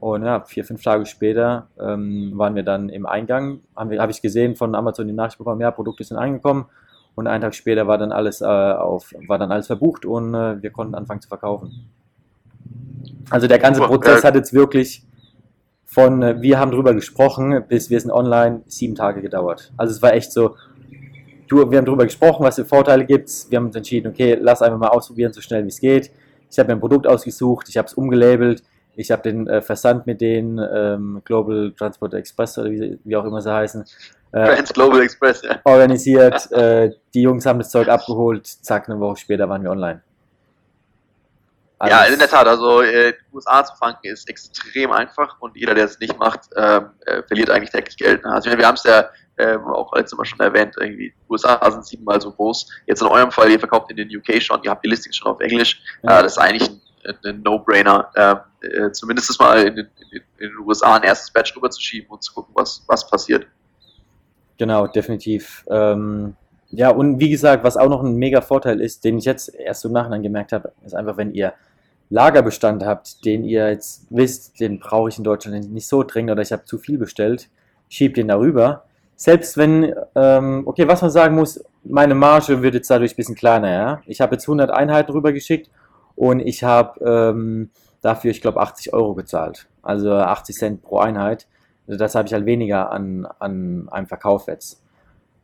und 0.00 0.24
ja, 0.24 0.40
vier, 0.40 0.64
fünf 0.64 0.82
Tage 0.82 1.04
später 1.04 1.68
ähm, 1.78 2.32
waren 2.34 2.54
wir 2.54 2.62
dann 2.62 2.88
im 2.88 3.04
Eingang. 3.04 3.60
Habe 3.76 4.00
hab 4.00 4.08
ich 4.08 4.22
gesehen 4.22 4.56
von 4.56 4.74
Amazon 4.74 5.06
die 5.06 5.12
Nachricht 5.12 5.36
bekommen, 5.36 5.60
ja, 5.60 5.70
Produkte 5.70 6.04
sind 6.04 6.16
eingekommen. 6.16 6.66
Und 7.20 7.26
einen 7.26 7.42
Tag 7.42 7.54
später 7.54 7.86
war 7.86 7.98
dann 7.98 8.12
alles 8.12 8.40
äh, 8.40 8.46
auf, 8.46 9.14
war 9.28 9.36
dann 9.36 9.52
alles 9.52 9.66
verbucht 9.66 10.06
und 10.06 10.32
äh, 10.32 10.62
wir 10.62 10.70
konnten 10.70 10.94
anfangen 10.94 11.20
zu 11.20 11.28
verkaufen. 11.28 11.90
Also 13.28 13.46
der 13.46 13.58
ganze 13.58 13.82
Prozess 13.82 14.24
hat 14.24 14.36
jetzt 14.36 14.54
wirklich 14.54 15.04
von 15.84 16.22
äh, 16.22 16.40
wir 16.40 16.58
haben 16.58 16.70
drüber 16.70 16.94
gesprochen 16.94 17.62
bis 17.68 17.90
wir 17.90 18.00
sind 18.00 18.10
online 18.10 18.62
sieben 18.68 18.94
Tage 18.94 19.20
gedauert. 19.20 19.70
Also 19.76 19.92
es 19.92 20.00
war 20.00 20.14
echt 20.14 20.32
so, 20.32 20.56
du, 21.46 21.70
wir 21.70 21.76
haben 21.76 21.84
drüber 21.84 22.04
gesprochen, 22.04 22.42
was 22.42 22.54
für 22.54 22.64
Vorteile 22.64 23.04
gibt 23.04 23.28
Wir 23.50 23.58
haben 23.58 23.66
uns 23.66 23.76
entschieden, 23.76 24.10
okay, 24.10 24.38
lass 24.40 24.62
einfach 24.62 24.78
mal 24.78 24.88
ausprobieren, 24.88 25.34
so 25.34 25.42
schnell 25.42 25.62
wie 25.64 25.68
es 25.68 25.78
geht. 25.78 26.10
Ich 26.50 26.58
habe 26.58 26.68
mir 26.68 26.76
ein 26.76 26.80
Produkt 26.80 27.06
ausgesucht, 27.06 27.68
ich 27.68 27.76
habe 27.76 27.86
es 27.86 27.92
umgelabelt, 27.92 28.62
ich 28.96 29.10
habe 29.10 29.22
den 29.22 29.46
äh, 29.48 29.62
Versand 29.62 30.06
mit 30.06 30.20
denen, 30.20 30.58
ähm, 30.58 31.22
Global 31.24 31.72
Transport 31.76 32.14
Express 32.14 32.58
oder 32.58 32.70
wie, 32.70 32.98
wie 33.04 33.16
auch 33.16 33.24
immer 33.24 33.40
sie 33.40 33.52
heißen, 33.52 33.84
äh, 34.32 34.62
Global 34.72 35.02
Express, 35.02 35.42
ja. 35.42 35.60
organisiert. 35.64 36.50
äh, 36.52 36.90
die 37.14 37.22
Jungs 37.22 37.46
haben 37.46 37.58
das 37.58 37.70
Zeug 37.70 37.88
abgeholt, 37.88 38.46
zack, 38.46 38.88
eine 38.88 39.00
Woche 39.00 39.16
später 39.16 39.48
waren 39.48 39.62
wir 39.62 39.70
online. 39.70 40.02
Alles. 41.80 41.94
Ja, 41.94 42.04
in 42.04 42.18
der 42.18 42.28
Tat, 42.28 42.46
also 42.46 42.82
äh, 42.82 43.14
die 43.14 43.34
USA 43.34 43.64
zu 43.64 43.74
fangen 43.76 43.96
ist 44.02 44.28
extrem 44.28 44.92
einfach 44.92 45.40
und 45.40 45.56
jeder, 45.56 45.74
der 45.74 45.86
es 45.86 45.98
nicht 45.98 46.18
macht, 46.18 46.42
ähm, 46.54 46.90
äh, 47.06 47.22
verliert 47.22 47.48
eigentlich 47.48 47.70
täglich 47.70 47.96
Geld. 47.96 48.22
Ne? 48.22 48.30
Also 48.30 48.50
wir 48.50 48.66
haben 48.66 48.74
es 48.74 48.84
ja 48.84 49.08
ähm, 49.38 49.64
auch 49.64 49.90
letztes 49.94 50.18
Mal 50.18 50.26
schon 50.26 50.40
erwähnt, 50.40 50.74
irgendwie 50.78 51.14
die 51.16 51.32
USA 51.32 51.58
sind 51.70 51.86
siebenmal 51.86 52.20
so 52.20 52.32
groß. 52.32 52.68
Jetzt 52.86 53.00
in 53.00 53.08
eurem 53.08 53.30
Fall, 53.30 53.50
ihr 53.50 53.58
verkauft 53.58 53.90
in 53.90 53.96
den 53.96 54.14
UK 54.14 54.42
schon, 54.42 54.62
ihr 54.62 54.70
habt 54.70 54.84
die 54.84 54.90
Listings 54.90 55.16
schon 55.16 55.32
auf 55.32 55.40
Englisch. 55.40 55.80
Ja. 56.02 56.18
Äh, 56.18 56.22
das 56.22 56.32
ist 56.32 56.38
eigentlich 56.38 56.68
ein, 56.68 56.82
ein 57.04 57.42
No-Brainer, 57.42 58.10
ähm, 58.14 58.38
äh, 58.62 58.92
zumindest 58.92 59.38
mal 59.40 59.66
in 59.66 59.76
den, 59.76 59.88
in 60.12 60.22
den, 60.38 60.58
USA 60.58 60.96
ein 60.96 61.02
erstes 61.02 61.30
Batch 61.30 61.56
rüberzuschieben 61.56 62.10
und 62.10 62.22
zu 62.22 62.34
gucken, 62.34 62.54
was, 62.54 62.84
was 62.86 63.08
passiert. 63.08 63.46
Genau, 64.58 64.86
definitiv. 64.86 65.64
Ähm, 65.70 66.36
ja, 66.70 66.90
und 66.90 67.18
wie 67.18 67.30
gesagt, 67.30 67.64
was 67.64 67.76
auch 67.76 67.88
noch 67.88 68.02
ein 68.02 68.16
mega 68.16 68.40
Vorteil 68.40 68.80
ist, 68.80 69.04
den 69.04 69.18
ich 69.18 69.24
jetzt 69.24 69.54
erst 69.54 69.84
im 69.84 69.92
Nachhinein 69.92 70.22
gemerkt 70.22 70.52
habe, 70.52 70.72
ist 70.84 70.94
einfach, 70.94 71.16
wenn 71.16 71.32
ihr 71.32 71.54
Lagerbestand 72.10 72.84
habt, 72.84 73.24
den 73.24 73.44
ihr 73.44 73.70
jetzt 73.70 74.06
wisst, 74.10 74.60
den 74.60 74.78
brauche 74.78 75.08
ich 75.08 75.18
in 75.18 75.24
Deutschland 75.24 75.72
nicht 75.72 75.88
so 75.88 76.02
dringend 76.02 76.32
oder 76.32 76.42
ich 76.42 76.52
habe 76.52 76.64
zu 76.64 76.78
viel 76.78 76.98
bestellt, 76.98 77.48
schiebt 77.88 78.16
den 78.16 78.28
darüber. 78.28 78.84
Selbst 79.16 79.56
wenn, 79.56 79.94
ähm, 80.14 80.62
okay, 80.66 80.88
was 80.88 81.02
man 81.02 81.10
sagen 81.10 81.34
muss, 81.34 81.62
meine 81.84 82.14
Marge 82.14 82.62
wird 82.62 82.74
jetzt 82.74 82.90
dadurch 82.90 83.12
ein 83.12 83.16
bisschen 83.16 83.34
kleiner, 83.34 83.70
ja. 83.70 84.02
Ich 84.06 84.20
habe 84.20 84.34
jetzt 84.34 84.44
100 84.44 84.70
Einheiten 84.70 85.12
rübergeschickt 85.12 85.70
und 86.20 86.40
ich 86.40 86.64
habe 86.64 87.02
ähm, 87.02 87.70
dafür, 88.02 88.30
ich 88.30 88.42
glaube, 88.42 88.60
80 88.60 88.92
Euro 88.92 89.14
gezahlt. 89.14 89.68
Also 89.80 90.12
80 90.12 90.54
Cent 90.54 90.82
pro 90.82 90.98
Einheit. 90.98 91.46
Also 91.88 91.98
das 91.98 92.14
habe 92.14 92.28
ich 92.28 92.34
halt 92.34 92.44
weniger 92.44 92.92
an, 92.92 93.26
an 93.38 93.88
einem 93.88 94.06
Verkauf 94.06 94.46
jetzt. 94.46 94.82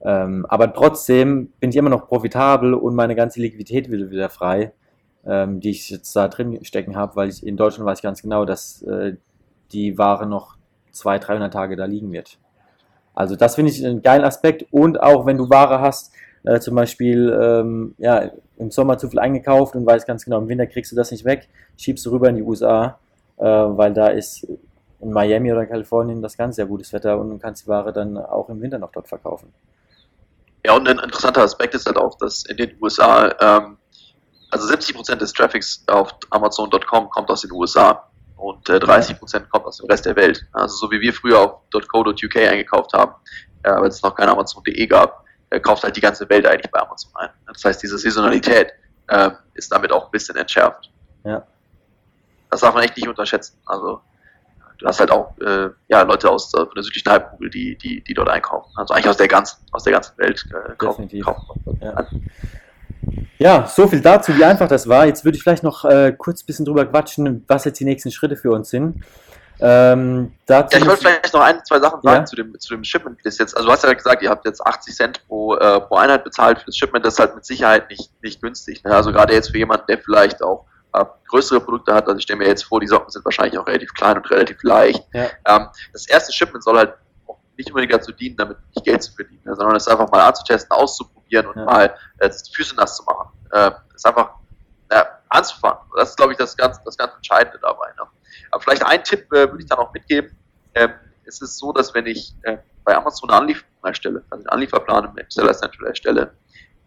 Ähm, 0.03 0.45
aber 0.51 0.75
trotzdem 0.75 1.51
bin 1.61 1.71
ich 1.71 1.77
immer 1.77 1.89
noch 1.89 2.07
profitabel 2.07 2.75
und 2.75 2.95
meine 2.95 3.15
ganze 3.15 3.41
Liquidität 3.41 3.91
wird 3.91 4.11
wieder 4.11 4.29
frei, 4.29 4.75
ähm, 5.25 5.61
die 5.61 5.71
ich 5.71 5.89
jetzt 5.89 6.15
da 6.15 6.29
drin 6.29 6.63
stecken 6.63 6.95
habe, 6.95 7.17
weil 7.17 7.31
ich 7.31 7.47
in 7.47 7.57
Deutschland 7.57 7.87
weiß 7.87 8.01
ich 8.01 8.03
ganz 8.03 8.21
genau, 8.21 8.45
dass 8.45 8.83
äh, 8.83 9.17
die 9.73 9.97
Ware 9.97 10.27
noch 10.27 10.59
200, 10.93 11.27
300 11.27 11.53
Tage 11.55 11.77
da 11.77 11.87
liegen 11.87 12.13
wird. 12.13 12.39
Also 13.15 13.35
das 13.35 13.55
finde 13.55 13.73
ich 13.73 13.83
einen 13.83 14.03
geilen 14.03 14.27
Aspekt 14.27 14.67
und 14.71 15.01
auch 15.01 15.25
wenn 15.25 15.39
du 15.39 15.49
Ware 15.49 15.81
hast, 15.81 16.13
äh, 16.47 16.61
zum 16.61 16.75
Beispiel 16.77 17.37
ähm, 17.39 17.95
ja, 17.99 18.31
im 18.57 18.71
Sommer 18.71 18.97
zu 18.99 19.11
viel 19.11 19.19
eingekauft 19.19 19.75
und 19.75 19.85
weißt 19.85 20.07
ganz 20.07 20.25
genau, 20.25 20.39
im 20.39 20.49
Winter 20.49 20.67
kriegst 20.67 20.93
du 20.93 20.97
das 20.97 21.11
nicht 21.11 21.25
weg, 21.25 21.49
schiebst 21.77 22.07
du 22.07 22.11
rüber 22.11 22.29
in 22.29 22.37
die 22.37 22.43
USA, 22.43 22.99
äh, 23.37 23.45
weil 23.45 23.93
da 23.93 24.09
ist 24.09 24.47
in 25.01 25.13
Miami 25.13 25.53
oder 25.53 25.67
Kalifornien 25.67 26.23
das 26.23 26.37
ganz 26.37 26.57
sehr 26.57 26.67
gutes 26.67 26.93
Wetter 26.93 27.19
und 27.19 27.31
du 27.31 27.39
kannst 27.39 27.65
die 27.65 27.69
Ware 27.69 27.93
dann 27.93 28.17
auch 28.17 28.49
im 28.49 28.63
Winter 28.63 28.79
noch 28.79 28.93
dort 28.93 29.09
verkaufen. 29.09 29.53
Ja, 30.65 30.75
und 30.75 30.89
ein 30.89 30.99
interessanter 30.99 31.43
Aspekt 31.43 31.75
ist 31.75 31.87
halt 31.87 31.97
auch, 31.97 32.17
dass 32.19 32.45
in 32.45 32.57
den 32.57 32.77
USA, 32.81 33.35
ähm, 33.41 33.77
also 34.51 34.69
70% 34.69 35.17
des 35.17 35.33
Traffics 35.33 35.85
auf 35.89 36.15
Amazon.com 36.31 37.11
kommt 37.11 37.29
aus 37.29 37.43
den 37.43 37.53
USA 37.53 38.09
und 38.37 38.69
äh, 38.69 38.77
30% 38.77 39.49
kommt 39.49 39.67
aus 39.67 39.79
dem 39.79 39.87
Rest 39.87 40.07
der 40.07 40.15
Welt. 40.17 40.47
Also 40.53 40.77
so 40.77 40.91
wie 40.93 41.01
wir 41.01 41.13
früher 41.13 41.41
auf 41.41 41.61
.co.uk 41.71 42.37
eingekauft 42.37 42.93
haben, 42.93 43.15
äh, 43.65 43.71
weil 43.73 43.89
es 43.89 44.03
noch 44.03 44.15
kein 44.15 44.29
Amazon.de 44.29 44.87
gab, 44.87 45.26
äh, 45.51 45.61
kauft 45.61 45.85
halt 45.85 45.97
die 45.97 46.01
ganze 46.01 46.29
Welt 46.29 46.47
eigentlich 46.47 46.71
bei 46.71 46.81
Amazon 46.81 47.11
ein. 47.15 47.31
Das 47.47 47.65
heißt, 47.65 47.83
diese 47.83 47.99
Saisonalität 47.99 48.73
äh, 49.09 49.31
ist 49.55 49.73
damit 49.73 49.93
auch 49.93 50.07
ein 50.07 50.11
bisschen 50.11 50.37
entschärft. 50.37 50.91
Ja. 51.25 51.45
Das 52.51 52.61
darf 52.61 52.75
man 52.75 52.85
echt 52.85 52.97
nicht 52.97 53.09
unterschätzen. 53.09 53.59
Also 53.67 54.01
du 54.79 54.87
hast 54.87 55.01
halt 55.01 55.11
auch 55.11 55.37
äh, 55.39 55.71
ja, 55.89 56.03
Leute 56.03 56.31
aus 56.31 56.51
von 56.51 56.69
der 56.75 56.83
südlichen 56.83 57.11
Halbkugel, 57.11 57.51
die, 57.51 57.77
die, 57.77 58.03
die 58.03 58.15
dort 58.15 58.29
einkaufen. 58.29 58.71
Also 58.77 58.95
eigentlich 58.95 59.09
aus 59.09 59.17
der 59.17 59.29
ganzen, 59.29 59.59
aus 59.73 59.85
der 59.85 59.95
ganzen 59.95 60.17
Welt 60.19 60.45
äh, 60.51 60.75
kaufen. 60.77 61.09
Kaufen. 61.21 61.79
Ja. 61.81 62.07
ja. 63.39 63.67
so 63.67 63.87
viel 63.87 64.01
dazu, 64.01 64.37
wie 64.37 64.45
einfach 64.45 64.69
das 64.69 64.89
war. 64.89 65.07
Jetzt 65.07 65.25
würde 65.25 65.37
ich 65.37 65.43
vielleicht 65.43 65.63
noch 65.63 65.85
äh, 65.85 66.15
kurz 66.17 66.43
ein 66.43 66.47
bisschen 66.47 66.65
drüber 66.65 66.87
quatschen, 66.87 67.45
was 67.49 67.65
jetzt 67.65 67.81
die 67.81 67.85
nächsten 67.85 68.11
Schritte 68.11 68.37
für 68.37 68.51
uns 68.51 68.71
sind. 68.71 69.05
Ähm, 69.61 70.33
ja, 70.49 70.67
ich 70.71 70.87
wollte 70.87 71.03
vielleicht 71.03 71.33
noch 71.33 71.41
ein, 71.41 71.65
zwei 71.65 71.81
Sachen 71.81 72.03
sagen 72.03 72.21
ja? 72.21 72.25
zu 72.25 72.37
dem, 72.37 72.59
zu 72.59 72.75
dem 72.75 72.85
Shipment. 72.85 73.19
Das 73.25 73.39
jetzt, 73.39 73.57
also 73.57 73.67
du 73.67 73.73
hast 73.73 73.85
ja 73.85 73.93
gesagt, 73.93 74.23
ihr 74.23 74.31
habt 74.31 74.45
jetzt 74.45 74.65
80 74.65 74.95
Cent 74.95 75.27
pro, 75.27 75.55
äh, 75.55 75.81
pro 75.81 75.97
Einheit 75.97 76.25
bezahlt 76.25 76.59
für 76.59 76.67
das 76.67 76.77
Shipment. 76.77 77.05
Das 77.05 77.15
ist 77.15 77.21
halt 77.21 77.35
mit 77.35 77.45
Sicherheit 77.45 77.89
nicht, 77.91 78.11
nicht 78.23 78.43
günstig. 78.43 78.85
Ne? 78.85 78.95
Also 78.95 79.13
gerade 79.13 79.35
jetzt 79.35 79.51
für 79.51 79.59
jemanden, 79.59 79.87
der 79.89 79.99
vielleicht 79.99 80.43
auch 80.43 80.67
größere 81.29 81.61
Produkte 81.61 81.93
hat. 81.93 82.07
Also 82.07 82.17
ich 82.17 82.23
stelle 82.23 82.39
mir 82.39 82.47
jetzt 82.47 82.65
vor, 82.65 82.81
die 82.81 82.87
Socken 82.87 83.11
sind 83.11 83.25
wahrscheinlich 83.25 83.59
auch 83.59 83.67
relativ 83.67 83.93
klein 83.93 84.17
und 84.17 84.31
relativ 84.31 84.63
leicht. 84.63 85.05
Ja. 85.13 85.27
Ähm, 85.47 85.69
das 85.93 86.09
erste 86.09 86.33
Shipment 86.33 86.65
soll 86.65 86.79
halt 86.79 86.95
nicht 87.59 87.69
unbedingt 87.69 87.93
dazu 87.93 88.13
dienen, 88.13 88.37
damit 88.37 88.57
nicht 88.75 88.85
Geld 88.85 89.03
zu 89.03 89.13
verdienen, 89.13 89.43
ne, 89.45 89.55
sondern 89.55 89.77
es 89.77 89.89
einfach 89.89 90.11
mal 90.11 90.27
anzutesten, 90.27 90.71
auszuprobieren 90.71 91.47
und 91.49 91.65
mal 91.65 91.95
äh, 92.19 92.31
die 92.31 92.55
Füße 92.55 92.75
nass 92.77 92.97
zu 92.97 93.05
machen. 93.05 93.29
Äh, 93.51 93.73
ist 93.95 94.07
einfach, 94.07 94.31
anzufangen. 95.29 95.79
Das 95.97 96.11
ist, 96.11 96.17
glaube 96.17 96.33
ich, 96.33 96.39
das 96.39 96.57
ganz, 96.57 96.83
das 96.85 96.97
ganz 96.97 97.15
Entscheidende 97.15 97.59
dabei. 97.61 97.89
Ne? 97.99 98.07
Aber 98.51 98.63
vielleicht 98.63 98.85
ein 98.85 99.03
Tipp 99.05 99.33
äh, 99.33 99.51
würde 99.51 99.59
ich 99.61 99.67
da 99.67 99.77
noch 99.77 99.93
mitgeben. 99.93 100.37
Ähm, 100.75 100.93
es 101.25 101.41
ist 101.41 101.59
so, 101.59 101.73
dass 101.73 101.95
wenn 101.95 102.07
ich 102.07 102.35
äh, 102.43 102.59
bei 102.85 102.97
Amazon 102.97 103.31
eine 103.31 103.41
Anlieferung 103.41 103.71
erstelle, 103.83 104.23
also 104.31 104.43
einen 104.43 104.49
Anlieferplan 104.49 105.17
im 105.17 105.31
Seller 105.31 105.55
Central 105.55 105.89
erstelle, 105.89 106.33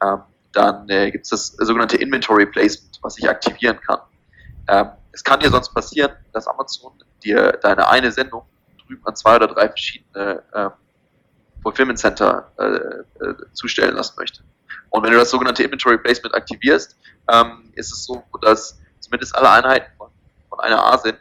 ähm, 0.03 0.21
dann 0.53 0.89
äh, 0.89 1.11
gibt 1.11 1.25
es 1.25 1.29
das 1.29 1.47
sogenannte 1.67 1.97
Inventory 1.97 2.45
Placement, 2.45 2.99
was 3.01 3.17
ich 3.17 3.29
aktivieren 3.29 3.79
kann. 3.81 3.99
Ähm, 4.67 4.89
es 5.11 5.23
kann 5.23 5.39
dir 5.39 5.49
sonst 5.49 5.73
passieren, 5.73 6.11
dass 6.33 6.47
Amazon 6.47 6.93
dir 7.23 7.51
deine 7.61 7.87
eine 7.87 8.11
Sendung 8.11 8.43
drüben 8.85 9.05
an 9.05 9.15
zwei 9.15 9.35
oder 9.35 9.47
drei 9.47 9.67
verschiedene 9.67 10.43
äh, 10.53 10.69
Fulfillment 11.61 11.99
Center 11.99 12.51
äh, 12.57 12.65
äh, 13.25 13.35
zustellen 13.53 13.95
lassen 13.95 14.13
möchte. 14.17 14.43
Und 14.89 15.03
wenn 15.03 15.11
du 15.11 15.17
das 15.17 15.29
sogenannte 15.29 15.63
Inventory 15.63 15.97
Placement 15.97 16.33
aktivierst, 16.33 16.97
ähm, 17.31 17.71
ist 17.73 17.91
es 17.91 18.05
so, 18.05 18.23
dass 18.41 18.79
zumindest 18.99 19.35
alle 19.35 19.49
Einheiten 19.49 19.91
von, 19.97 20.09
von 20.49 20.59
einer 20.59 20.83
ASIN 20.83 21.17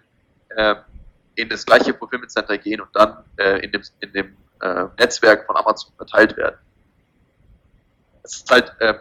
äh, 0.57 0.75
in 1.35 1.49
das 1.49 1.64
gleiche 1.64 1.95
Fulfillment 1.95 2.31
Center 2.31 2.59
gehen 2.59 2.81
und 2.81 2.88
dann 2.95 3.25
äh, 3.37 3.64
in 3.64 3.71
dem, 3.71 3.83
in 4.00 4.12
dem 4.12 4.37
äh, 4.61 4.85
Netzwerk 4.99 5.47
von 5.47 5.57
Amazon 5.57 5.93
verteilt 5.97 6.37
werden. 6.37 6.57
Es 8.23 8.37
ist 8.37 8.50
halt 8.50 8.75
äh, 8.81 8.95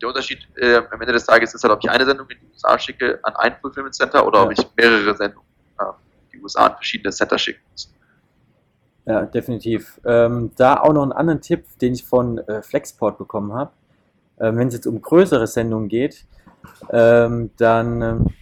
der 0.00 0.08
Unterschied 0.08 0.40
äh, 0.56 0.76
am 0.76 1.00
Ende 1.00 1.12
des 1.12 1.24
Tages 1.24 1.54
ist 1.54 1.62
halt, 1.62 1.72
ob 1.72 1.84
ich 1.84 1.90
eine 1.90 2.04
Sendung 2.04 2.28
in 2.28 2.38
die 2.40 2.46
USA 2.52 2.78
schicke 2.78 3.18
an 3.22 3.36
ein 3.36 3.56
Fulfillment 3.60 3.94
Center 3.94 4.26
oder 4.26 4.40
ja. 4.40 4.44
ob 4.46 4.52
ich 4.52 4.66
mehrere 4.76 5.14
Sendungen 5.16 5.48
äh, 5.78 5.84
in 5.84 6.38
die 6.38 6.42
USA 6.42 6.66
an 6.66 6.74
verschiedene 6.74 7.12
Center 7.12 7.38
schicken 7.38 7.60
muss. 7.70 7.92
Ja, 9.04 9.22
definitiv. 9.22 10.00
Ähm, 10.04 10.52
da 10.56 10.80
auch 10.80 10.92
noch 10.92 11.02
einen 11.02 11.12
anderen 11.12 11.40
Tipp, 11.40 11.66
den 11.80 11.94
ich 11.94 12.04
von 12.04 12.38
äh, 12.38 12.62
Flexport 12.62 13.18
bekommen 13.18 13.52
habe. 13.52 13.72
Ähm, 14.38 14.56
Wenn 14.56 14.68
es 14.68 14.74
jetzt 14.74 14.86
um 14.86 15.00
größere 15.02 15.46
Sendungen 15.46 15.88
geht, 15.88 16.24
ähm, 16.90 17.50
dann. 17.56 18.32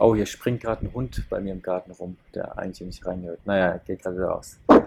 Oh, 0.00 0.14
hier 0.14 0.26
springt 0.26 0.62
gerade 0.62 0.86
ein 0.86 0.94
Hund 0.94 1.22
bei 1.28 1.40
mir 1.40 1.52
im 1.52 1.62
Garten 1.62 1.90
rum, 1.92 2.16
der 2.34 2.58
eigentlich 2.58 2.80
nicht 2.80 3.06
reingehört. 3.06 3.40
Naja, 3.44 3.78
geht 3.86 4.02
gerade 4.02 4.16
wieder 4.16 4.28
raus. 4.28 4.58
Also, 4.66 4.84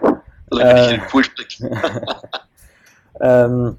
wenn 0.50 0.66
äh, 0.66 0.82
ich 0.82 0.90
in 0.90 1.00
den 1.00 1.06
Pool 1.08 1.24
ähm, 3.20 3.76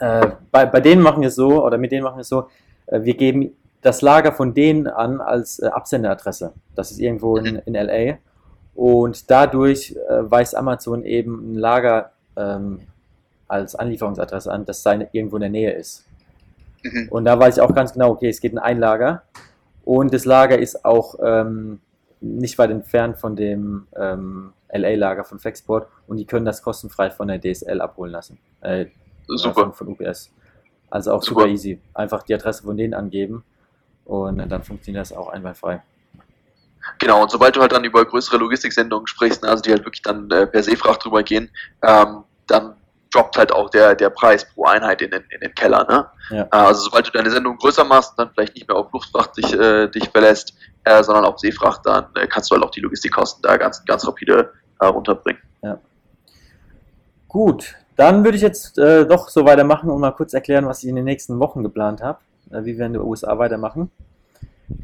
äh, 0.00 0.30
bei, 0.50 0.66
bei 0.66 0.80
denen 0.80 1.02
machen 1.02 1.20
wir 1.20 1.28
es 1.28 1.34
so, 1.34 1.64
oder 1.64 1.78
mit 1.78 1.92
denen 1.92 2.02
machen 2.02 2.16
wir 2.16 2.22
es 2.22 2.28
so, 2.28 2.48
äh, 2.86 3.02
wir 3.02 3.14
geben 3.14 3.54
das 3.82 4.00
Lager 4.00 4.32
von 4.32 4.54
denen 4.54 4.86
an 4.86 5.20
als 5.20 5.58
äh, 5.58 5.66
Absenderadresse. 5.66 6.52
Das 6.74 6.90
ist 6.90 6.98
irgendwo 6.98 7.36
in, 7.36 7.56
in 7.66 7.74
LA. 7.74 8.16
Und 8.74 9.30
dadurch 9.30 9.94
äh, 10.08 10.30
weist 10.30 10.56
Amazon 10.56 11.04
eben 11.04 11.52
ein 11.52 11.54
Lager 11.56 12.12
ähm, 12.36 12.80
als 13.46 13.74
Anlieferungsadresse 13.74 14.50
an, 14.50 14.64
das 14.64 14.82
seine, 14.82 15.08
irgendwo 15.12 15.36
in 15.36 15.42
der 15.42 15.50
Nähe 15.50 15.72
ist. 15.72 16.04
Mhm. 16.82 17.08
Und 17.10 17.24
da 17.26 17.38
weiß 17.38 17.58
ich 17.58 17.62
auch 17.62 17.74
ganz 17.74 17.92
genau, 17.92 18.10
okay, 18.10 18.30
es 18.30 18.40
geht 18.40 18.52
in 18.52 18.58
ein 18.58 18.78
Lager. 18.78 19.22
Und 19.84 20.14
das 20.14 20.24
Lager 20.24 20.58
ist 20.58 20.84
auch 20.84 21.16
ähm, 21.22 21.80
nicht 22.20 22.58
weit 22.58 22.70
entfernt 22.70 23.18
von 23.18 23.36
dem 23.36 23.86
ähm, 23.96 24.52
LA-Lager 24.72 25.24
von 25.24 25.38
Flexport 25.38 25.88
und 26.06 26.16
die 26.16 26.24
können 26.24 26.46
das 26.46 26.62
kostenfrei 26.62 27.10
von 27.10 27.28
der 27.28 27.40
DSL 27.40 27.80
abholen 27.80 28.12
lassen. 28.12 28.38
Äh, 28.62 28.86
super. 29.26 29.72
Von, 29.72 29.72
von, 29.74 29.88
UPS. 29.88 30.30
Also 30.90 31.12
auch 31.12 31.22
super. 31.22 31.42
super 31.42 31.52
easy. 31.52 31.80
Einfach 31.92 32.22
die 32.22 32.34
Adresse 32.34 32.62
von 32.62 32.76
denen 32.76 32.94
angeben 32.94 33.44
und 34.04 34.38
dann 34.38 34.62
funktioniert 34.62 35.02
das 35.02 35.12
auch 35.12 35.28
einwandfrei. 35.28 35.82
Genau, 36.98 37.22
und 37.22 37.30
sobald 37.30 37.56
du 37.56 37.60
halt 37.60 37.72
dann 37.72 37.84
über 37.84 38.04
größere 38.04 38.36
Logistiksendungen 38.36 39.06
sprichst, 39.06 39.42
ne, 39.42 39.48
also 39.48 39.62
die 39.62 39.70
halt 39.70 39.84
wirklich 39.84 40.02
dann 40.02 40.30
äh, 40.30 40.46
per 40.46 40.62
Seefracht 40.62 41.04
drüber 41.04 41.22
gehen, 41.22 41.50
ähm, 41.82 42.24
dann 42.46 42.74
droppt 43.14 43.36
halt 43.36 43.52
auch 43.52 43.70
der, 43.70 43.94
der 43.94 44.10
Preis 44.10 44.44
pro 44.44 44.64
Einheit 44.64 45.00
in 45.02 45.10
den, 45.10 45.22
in 45.30 45.40
den 45.40 45.54
Keller. 45.54 45.86
Ne? 45.88 46.06
Ja. 46.36 46.42
Äh, 46.44 46.48
also 46.50 46.82
sobald 46.82 47.06
du 47.06 47.10
deine 47.12 47.30
Sendung 47.30 47.56
größer 47.56 47.84
machst, 47.84 48.14
dann 48.16 48.30
vielleicht 48.34 48.54
nicht 48.54 48.68
mehr 48.68 48.76
auf 48.76 48.92
Luftfracht 48.92 49.36
dich, 49.36 49.52
äh, 49.52 49.88
dich 49.88 50.08
verlässt, 50.10 50.54
äh, 50.84 51.02
sondern 51.02 51.24
auf 51.24 51.38
Seefracht, 51.38 51.82
dann 51.84 52.06
äh, 52.16 52.26
kannst 52.26 52.50
du 52.50 52.54
halt 52.54 52.64
auch 52.64 52.70
die 52.70 52.80
Logistikkosten 52.80 53.42
da 53.42 53.56
ganz, 53.56 53.84
ganz 53.84 54.06
rapide 54.06 54.52
äh, 54.80 54.86
runterbringen. 54.86 55.42
Ja. 55.62 55.78
Gut, 57.28 57.76
dann 57.96 58.24
würde 58.24 58.36
ich 58.36 58.42
jetzt 58.42 58.78
äh, 58.78 59.06
doch 59.06 59.28
so 59.28 59.44
weitermachen 59.44 59.90
und 59.90 60.00
mal 60.00 60.12
kurz 60.12 60.34
erklären, 60.34 60.66
was 60.66 60.82
ich 60.82 60.88
in 60.88 60.96
den 60.96 61.04
nächsten 61.04 61.38
Wochen 61.38 61.62
geplant 61.62 62.02
habe, 62.02 62.18
wie 62.50 62.76
wir 62.78 62.86
in 62.86 62.94
den 62.94 63.02
USA 63.02 63.38
weitermachen. 63.38 63.90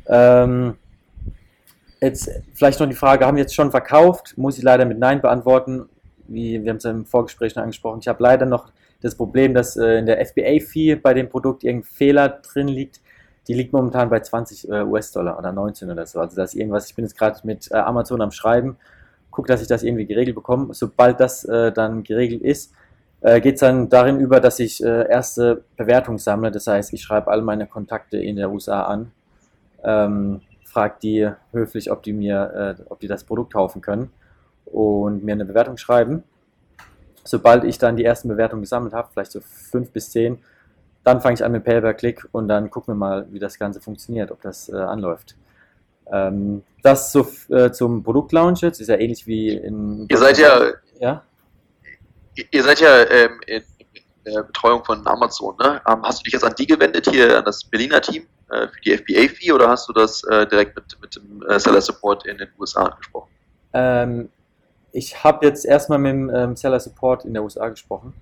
Ähm, 0.07 0.77
jetzt 2.01 2.31
vielleicht 2.55 2.81
noch 2.81 2.89
die 2.89 2.95
Frage, 2.95 3.27
haben 3.27 3.37
wir 3.37 3.43
jetzt 3.43 3.55
schon 3.55 3.71
verkauft? 3.71 4.35
Muss 4.37 4.59
ich 4.59 4.65
leider 4.65 4.85
mit 4.85 4.99
Nein 4.99 5.21
beantworten. 5.21 5.89
Wie 6.31 6.63
wir 6.63 6.71
haben 6.71 6.77
es 6.77 6.85
im 6.85 7.05
Vorgespräch 7.05 7.53
schon 7.53 7.63
angesprochen. 7.63 7.99
Ich 8.01 8.09
habe 8.09 8.23
leider 8.23 8.47
noch 8.47 8.71
das 9.01 9.15
Problem, 9.15 9.53
dass 9.53 9.77
äh, 9.77 9.99
in 9.99 10.07
der 10.07 10.25
FBA-Fee 10.25 10.95
bei 10.95 11.13
dem 11.13 11.29
Produkt 11.29 11.65
irgendein 11.65 11.91
Fehler 11.91 12.29
drin 12.29 12.69
liegt. 12.69 13.01
Die 13.49 13.55
liegt 13.55 13.73
momentan 13.73 14.11
bei 14.11 14.21
20 14.21 14.69
äh, 14.69 14.83
US-Dollar 14.83 15.39
oder 15.39 15.53
19 15.53 15.91
oder 15.91 16.07
so. 16.07 16.21
Also 16.21 16.37
das 16.37 16.55
ist 16.55 16.61
irgendwas, 16.61 16.89
ich 16.89 16.95
bin 16.95 17.05
jetzt 17.05 17.19
gerade 17.19 17.41
mit 17.45 17.71
äh, 17.73 17.77
Amazon 17.77 18.21
am 18.21 18.31
Schreiben, 18.31 18.77
gucke, 19.31 19.49
dass 19.49 19.63
ich 19.63 19.69
das 19.69 19.83
irgendwie 19.83 20.07
geregelt 20.07 20.37
bekomme. 20.37 20.73
Sobald 20.73 21.19
das 21.19 21.45
äh, 21.45 21.73
dann 21.73 22.05
geregelt 22.05 22.43
ist, 22.43 22.73
äh, 23.23 23.41
geht 23.41 23.55
es 23.55 23.61
dann 23.61 23.89
darin 23.89 24.21
über, 24.21 24.41
dass 24.41 24.61
ich 24.61 24.85
äh, 24.85 25.09
erste 25.09 25.65
Bewertungen 25.77 26.19
sammle. 26.19 26.51
Das 26.51 26.67
heißt, 26.67 26.93
ich 26.93 27.03
schreibe 27.03 27.29
all 27.29 27.43
meine 27.43 27.67
Kontakte 27.67 28.19
in 28.19 28.37
der 28.37 28.53
USA 28.53 28.83
an, 28.83 29.11
ähm, 29.83 30.43
frage 30.65 30.95
die 31.03 31.29
höflich, 31.51 31.91
ob 31.91 32.05
die 32.05 32.13
mir, 32.13 32.77
ob 32.91 33.01
die 33.01 33.09
das 33.09 33.25
Produkt 33.25 33.55
kaufen 33.55 33.81
können 33.81 34.13
und 34.73 35.25
mir 35.25 35.33
eine 35.33 35.45
Bewertung 35.45 35.77
schreiben. 35.77 36.23
Sobald 37.25 37.65
ich 37.65 37.79
dann 37.79 37.97
die 37.97 38.05
ersten 38.05 38.29
Bewertungen 38.29 38.63
gesammelt 38.63 38.95
habe, 38.95 39.09
vielleicht 39.13 39.33
so 39.33 39.41
fünf 39.41 39.91
bis 39.91 40.11
zehn, 40.11 40.39
dann 41.05 41.21
fange 41.21 41.35
ich 41.35 41.45
an 41.45 41.53
mit 41.53 41.65
Pay-Per-Click 41.65 42.29
und 42.33 42.49
dann 42.49 42.71
gucken 42.71 42.95
wir 42.95 42.99
mal, 42.99 43.27
wie 43.31 43.39
das 43.39 43.59
Ganze 43.59 43.81
funktioniert, 43.81 44.31
ob 44.31 44.43
das 44.43 44.69
äh, 44.69 44.77
anläuft. 44.77 45.37
Ähm, 46.13 46.63
das 46.83 47.13
so, 47.13 47.27
äh, 47.51 47.71
zum 47.71 48.03
Produktlaunch 48.03 48.63
jetzt 48.63 48.81
ist 48.81 48.89
ja 48.89 48.97
ähnlich 48.97 49.27
wie 49.27 49.51
in. 49.51 50.07
Ihr 50.09 50.19
seid 50.19 50.39
ja, 50.39 50.73
ja? 50.99 51.23
ihr 52.51 52.63
seid 52.63 52.81
ja 52.81 53.05
ähm, 53.11 53.41
in, 53.47 53.63
in, 54.25 54.33
der 54.33 54.43
Betreuung 54.43 54.85
von 54.85 55.07
Amazon, 55.07 55.57
ne? 55.59 55.81
Ähm, 55.89 56.03
hast 56.03 56.21
du 56.21 56.25
dich 56.25 56.33
jetzt 56.33 56.45
an 56.45 56.55
die 56.59 56.67
gewendet, 56.67 57.09
hier 57.09 57.39
an 57.39 57.45
das 57.45 57.65
Berliner 57.65 58.01
Team 58.01 58.27
äh, 58.51 58.69
für 58.69 58.81
die 58.81 58.97
FBA-Fee 58.97 59.53
oder 59.53 59.69
hast 59.69 59.89
du 59.89 59.93
das 59.93 60.25
äh, 60.25 60.47
direkt 60.47 60.77
mit, 60.77 61.01
mit 61.01 61.17
dem 61.17 61.43
äh, 61.49 61.59
Seller 61.59 61.81
Support 61.81 62.27
in 62.27 62.39
den 62.39 62.49
USA 62.59 62.85
angesprochen? 62.85 63.31
Ähm, 63.73 64.29
ich 64.93 65.25
habe 65.25 65.47
jetzt 65.47 65.65
erstmal 65.65 65.99
mit 65.99 66.13
dem 66.13 66.31
ähm, 66.31 66.57
Seller 66.57 66.81
Support 66.81 67.25
in 67.25 67.35
der 67.35 67.43
USA 67.43 67.69
gesprochen. 67.69 68.15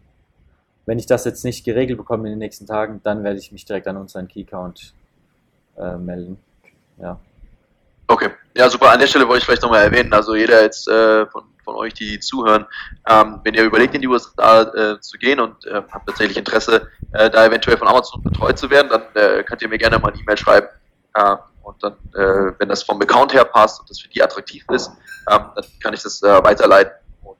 Wenn 0.86 0.98
ich 0.98 1.06
das 1.06 1.24
jetzt 1.24 1.44
nicht 1.44 1.64
geregelt 1.64 1.98
bekomme 1.98 2.28
in 2.28 2.32
den 2.32 2.38
nächsten 2.38 2.66
Tagen, 2.66 3.00
dann 3.02 3.24
werde 3.24 3.38
ich 3.38 3.52
mich 3.52 3.64
direkt 3.64 3.86
an 3.88 3.96
unseren 3.96 4.26
Key-Count 4.28 4.94
äh, 5.76 5.96
melden. 5.96 6.38
Ja. 6.98 7.18
Okay, 8.06 8.30
ja 8.56 8.70
super. 8.70 8.90
An 8.90 8.98
der 8.98 9.06
Stelle 9.06 9.28
wollte 9.28 9.40
ich 9.40 9.44
vielleicht 9.44 9.62
nochmal 9.62 9.84
erwähnen, 9.84 10.12
also 10.12 10.34
jeder 10.34 10.62
jetzt 10.62 10.88
äh, 10.88 11.26
von 11.26 11.44
von 11.68 11.76
euch, 11.76 11.92
die 11.92 12.18
zuhören, 12.18 12.64
ähm, 13.06 13.40
wenn 13.44 13.52
ihr 13.52 13.64
überlegt, 13.64 13.94
in 13.94 14.00
die 14.00 14.08
USA 14.08 14.62
äh, 14.62 15.00
zu 15.00 15.18
gehen 15.18 15.38
und 15.38 15.66
äh, 15.66 15.82
habt 15.90 16.06
tatsächlich 16.06 16.38
Interesse, 16.38 16.88
äh, 17.12 17.28
da 17.28 17.44
eventuell 17.44 17.76
von 17.76 17.88
Amazon 17.88 18.22
betreut 18.22 18.58
zu 18.58 18.70
werden, 18.70 18.88
dann 18.88 19.02
äh, 19.12 19.42
könnt 19.42 19.60
ihr 19.60 19.68
mir 19.68 19.76
gerne 19.76 19.98
mal 19.98 20.10
eine 20.10 20.18
E-Mail 20.18 20.38
schreiben. 20.38 20.68
Äh, 21.68 21.70
und 21.70 21.82
dann, 21.82 21.92
äh, 22.14 22.52
wenn 22.58 22.68
das 22.68 22.82
vom 22.82 23.00
Account 23.00 23.34
her 23.34 23.44
passt 23.44 23.80
und 23.80 23.90
das 23.90 24.00
für 24.00 24.08
die 24.08 24.22
attraktiv 24.22 24.64
ist, 24.70 24.90
ähm, 25.30 25.46
dann 25.54 25.64
kann 25.82 25.94
ich 25.94 26.02
das 26.02 26.22
weiterleiten. 26.22 26.92
Und 27.22 27.36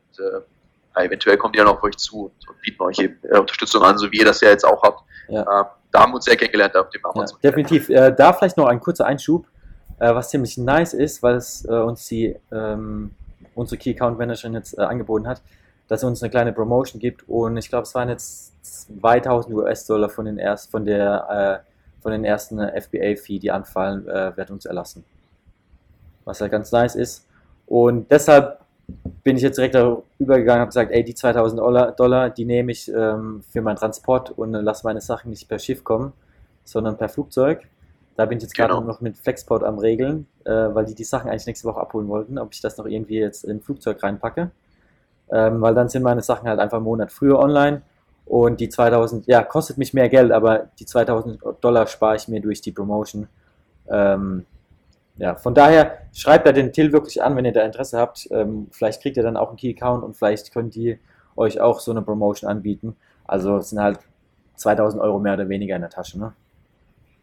eventuell 0.95 1.37
kommen 1.37 1.53
die 1.53 1.59
dann 1.59 1.69
auf 1.69 1.83
euch 1.83 1.97
zu 1.97 2.25
und, 2.25 2.49
und 2.49 2.61
bieten 2.61 2.83
euch 2.83 2.99
eben 2.99 3.19
Unterstützung 3.39 3.83
an, 3.83 3.99
so 3.99 4.11
wie 4.11 4.19
ihr 4.19 4.25
das 4.25 4.41
ja 4.41 4.49
jetzt 4.51 4.65
auch 4.65 4.83
habt. 4.83 5.03
Ja. 5.29 5.41
Ähm, 5.41 5.67
da 5.91 6.01
haben 6.01 6.13
wir 6.13 6.17
uns 6.17 6.25
sehr 6.25 6.37
kennengelernt 6.37 6.77
auf 6.77 6.91
dem 6.91 7.05
Amazon. 7.05 7.39
Ja, 7.41 7.51
definitiv. 7.51 7.89
da 7.89 8.33
vielleicht 8.35 8.59
noch 8.59 8.67
ein 8.67 8.79
kurzer 8.79 9.07
Einschub, 9.07 9.47
was 9.99 10.29
ziemlich 10.29 10.59
nice 10.59 10.93
ist, 10.93 11.23
weil 11.23 11.37
es 11.37 11.65
uns 11.65 12.07
die 12.09 12.37
ähm, 12.53 13.15
unsere 13.59 13.79
Key 13.79 13.91
Account 13.91 14.19
Managerin 14.19 14.55
jetzt 14.55 14.79
äh, 14.79 14.83
angeboten 14.83 15.27
hat, 15.27 15.43
dass 15.89 16.01
es 16.01 16.05
uns 16.05 16.23
eine 16.23 16.31
kleine 16.31 16.53
Promotion 16.53 17.01
gibt 17.01 17.29
und 17.29 17.57
ich 17.57 17.69
glaube, 17.69 17.83
es 17.83 17.95
waren 17.95 18.09
jetzt 18.09 18.53
2000 19.01 19.55
US-Dollar 19.55 20.09
von 20.09 20.25
den 20.25 20.39
erst, 20.39 20.71
von 20.71 20.85
der 20.85 21.63
äh, 21.65 21.68
von 22.01 22.13
den 22.13 22.25
ersten 22.25 22.59
FBA-Fee, 22.59 23.39
die 23.39 23.51
anfallen, 23.51 24.09
äh, 24.09 24.37
wird 24.37 24.51
uns 24.51 24.67
erlassen. 24.67 25.05
Was 26.25 26.39
ja 26.39 26.45
halt 26.45 26.53
ganz 26.53 26.73
nice 26.73 26.95
ist. 26.95 27.27
Und 27.67 28.11
deshalb 28.11 28.61
bin 29.23 29.37
ich 29.37 29.43
jetzt 29.43 29.59
direkt 29.59 29.77
übergegangen 30.19 30.59
und 30.59 30.61
habe 30.61 30.69
gesagt, 30.69 30.93
ey, 30.93 31.05
die 31.05 31.15
2000 31.15 31.61
Dollar, 31.99 32.31
die 32.31 32.45
nehme 32.45 32.73
ich 32.73 32.91
ähm, 32.91 33.43
für 33.51 33.61
meinen 33.61 33.77
Transport 33.77 34.31
und 34.31 34.53
lasse 34.53 34.87
meine 34.87 35.01
Sachen 35.01 35.31
nicht 35.31 35.49
per 35.49 35.59
Schiff 35.59 35.85
kommen, 35.85 36.13
sondern 36.65 36.97
per 36.97 37.09
Flugzeug. 37.09 37.67
Da 38.17 38.25
bin 38.27 38.39
ich 38.39 38.45
jetzt 38.45 38.57
gerade 38.57 38.75
genau. 38.75 38.87
noch 38.87 39.01
mit 39.01 39.17
Flexport 39.17 39.63
am 39.63 39.79
Regeln, 39.79 40.27
äh, 40.45 40.51
weil 40.51 40.87
die 40.87 40.95
die 40.95 41.05
Sachen 41.05 41.31
eigentlich 41.31 41.47
nächste 41.47 41.69
Woche 41.69 41.81
abholen 41.81 42.09
wollten, 42.09 42.39
ob 42.39 42.53
ich 42.53 42.61
das 42.61 42.79
noch 42.79 42.87
irgendwie 42.87 43.19
jetzt 43.19 43.45
in 43.45 43.59
ein 43.59 43.61
Flugzeug 43.61 44.03
reinpacke. 44.03 44.51
Ähm, 45.31 45.61
weil 45.61 45.75
dann 45.75 45.89
sind 45.89 46.03
meine 46.03 46.23
Sachen 46.23 46.49
halt 46.49 46.59
einfach 46.59 46.79
einen 46.79 46.85
Monat 46.85 47.13
früher 47.13 47.39
online 47.39 47.83
und 48.29 48.61
die 48.61 48.69
2000, 48.69 49.27
ja, 49.27 49.43
kostet 49.43 49.79
mich 49.79 49.95
mehr 49.95 50.09
Geld, 50.09 50.33
aber 50.33 50.69
die 50.79 50.87
2000 50.87 51.41
Dollar 51.61 51.87
spare 51.87 52.17
ich 52.17 52.29
mir 52.29 52.41
durch 52.41 52.61
die 52.61 52.73
Promotion. 52.73 53.27
Ähm, 53.91 54.45
ja, 55.17 55.35
von 55.35 55.55
daher 55.55 55.99
schreibt 56.13 56.47
da 56.47 56.53
den 56.53 56.73
Till 56.73 56.93
wirklich 56.93 57.23
an, 57.23 57.35
wenn 57.37 57.45
ihr 57.45 57.53
da 57.53 57.63
Interesse 57.63 57.99
habt. 57.99 58.29
Ähm, 58.31 58.69
vielleicht 58.71 59.03
kriegt 59.03 59.17
ihr 59.17 59.23
dann 59.23 59.37
auch 59.37 59.49
einen 59.49 59.57
Key-Account 59.57 60.05
und 60.05 60.15
vielleicht 60.15 60.53
könnt 60.53 60.77
ihr 60.77 60.99
euch 61.37 61.61
auch 61.61 61.81
so 61.81 61.91
eine 61.91 62.03
Promotion 62.03 62.51
anbieten. 62.51 62.97
Also 63.27 63.57
es 63.57 63.71
sind 63.71 63.81
halt 63.81 63.99
2000 64.57 65.03
Euro 65.03 65.19
mehr 65.19 65.35
oder 65.35 65.49
weniger 65.49 65.75
in 65.77 65.83
der 65.83 65.91
Tasche, 65.91 66.19
ne? 66.19 66.33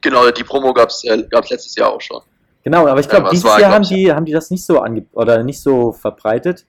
Genau, 0.01 0.29
die 0.29 0.43
Promo 0.43 0.73
gab 0.73 0.89
es 0.89 1.03
äh, 1.03 1.15
letztes 1.15 1.75
Jahr 1.75 1.91
auch 1.91 2.01
schon. 2.01 2.21
Genau, 2.63 2.87
aber 2.87 2.99
ich 2.99 3.09
glaube, 3.09 3.25
ja, 3.25 3.31
dieses 3.31 3.45
war, 3.45 3.59
Jahr 3.59 3.73
haben 3.73 3.83
die, 3.83 4.11
haben 4.11 4.25
die 4.25 4.31
das 4.31 4.49
nicht 4.49 4.65
so 4.65 4.79
ange 4.79 5.05
oder 5.13 5.43
nicht 5.43 5.61
so 5.61 5.91
verbreitet. 5.91 6.65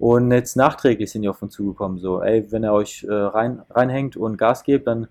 Und 0.00 0.32
jetzt 0.32 0.56
nachträglich 0.56 1.12
sind 1.12 1.20
die 1.20 1.28
auf 1.28 1.42
uns 1.42 1.52
zugekommen, 1.52 1.98
so, 1.98 2.22
ey, 2.22 2.50
wenn 2.50 2.64
ihr 2.64 2.72
euch 2.72 3.04
äh, 3.04 3.12
rein, 3.12 3.60
reinhängt 3.68 4.16
und 4.16 4.38
Gas 4.38 4.62
gebt, 4.62 4.86
dann 4.86 5.08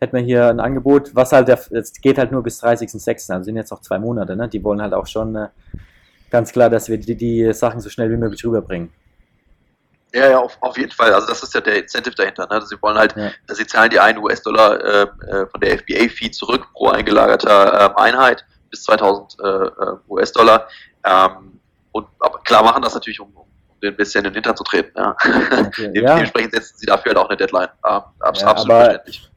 hätten 0.00 0.16
wir 0.16 0.24
hier 0.24 0.48
ein 0.48 0.58
Angebot, 0.58 1.14
was 1.14 1.30
halt, 1.30 1.48
es 1.48 1.92
geht 1.92 2.18
halt 2.18 2.32
nur 2.32 2.42
bis 2.42 2.60
30.06., 2.60 3.32
also 3.32 3.44
sind 3.44 3.54
jetzt 3.54 3.70
noch 3.70 3.80
zwei 3.80 4.00
Monate, 4.00 4.34
ne? 4.34 4.48
Die 4.48 4.64
wollen 4.64 4.82
halt 4.82 4.92
auch 4.92 5.06
schon 5.06 5.36
äh, 5.36 5.48
ganz 6.30 6.50
klar, 6.50 6.68
dass 6.68 6.88
wir 6.88 6.98
die, 6.98 7.14
die 7.14 7.52
Sachen 7.52 7.78
so 7.78 7.88
schnell 7.88 8.10
wie 8.10 8.16
möglich 8.16 8.44
rüberbringen. 8.44 8.92
Ja, 10.12 10.28
ja, 10.30 10.40
auf, 10.40 10.58
auf 10.60 10.76
jeden 10.78 10.90
Fall. 10.90 11.14
Also 11.14 11.28
das 11.28 11.44
ist 11.44 11.54
ja 11.54 11.60
der 11.60 11.78
Incentive 11.78 12.16
dahinter. 12.16 12.48
Ne? 12.50 12.60
Sie 12.66 12.82
wollen 12.82 12.98
halt, 12.98 13.14
ja. 13.16 13.30
sie 13.54 13.66
zahlen 13.68 13.90
die 13.90 14.00
1 14.00 14.18
US-Dollar 14.18 14.80
äh, 14.80 15.02
äh, 15.02 15.46
von 15.46 15.60
der 15.60 15.78
FBA-Fee 15.78 16.32
zurück 16.32 16.66
pro 16.72 16.88
eingelagerter 16.88 17.94
äh, 17.96 18.00
Einheit 18.00 18.44
bis 18.68 18.82
2000 18.82 19.36
äh, 19.38 19.46
äh 19.46 19.96
US-Dollar. 20.08 20.66
Ähm, 21.04 21.60
und 21.92 22.08
aber 22.18 22.40
klar 22.40 22.64
machen 22.64 22.82
das 22.82 22.94
natürlich, 22.94 23.20
um, 23.20 23.28
um 23.36 23.44
ein 23.88 23.96
bisschen 23.96 24.24
in 24.24 24.30
den 24.30 24.34
Hintern 24.34 24.56
zu 24.56 24.64
treten. 24.64 24.92
Ja. 24.96 25.16
Okay, 25.66 25.90
ja. 25.94 26.14
Dementsprechend 26.14 26.52
setzen 26.54 26.74
sie 26.78 26.86
dafür 26.86 27.10
halt 27.10 27.18
auch 27.18 27.28
eine 27.28 27.36
Deadline. 27.36 27.68
Ähm, 27.68 27.70
ja, 27.84 28.12
absolut 28.20 28.60
verständlich. 28.72 29.30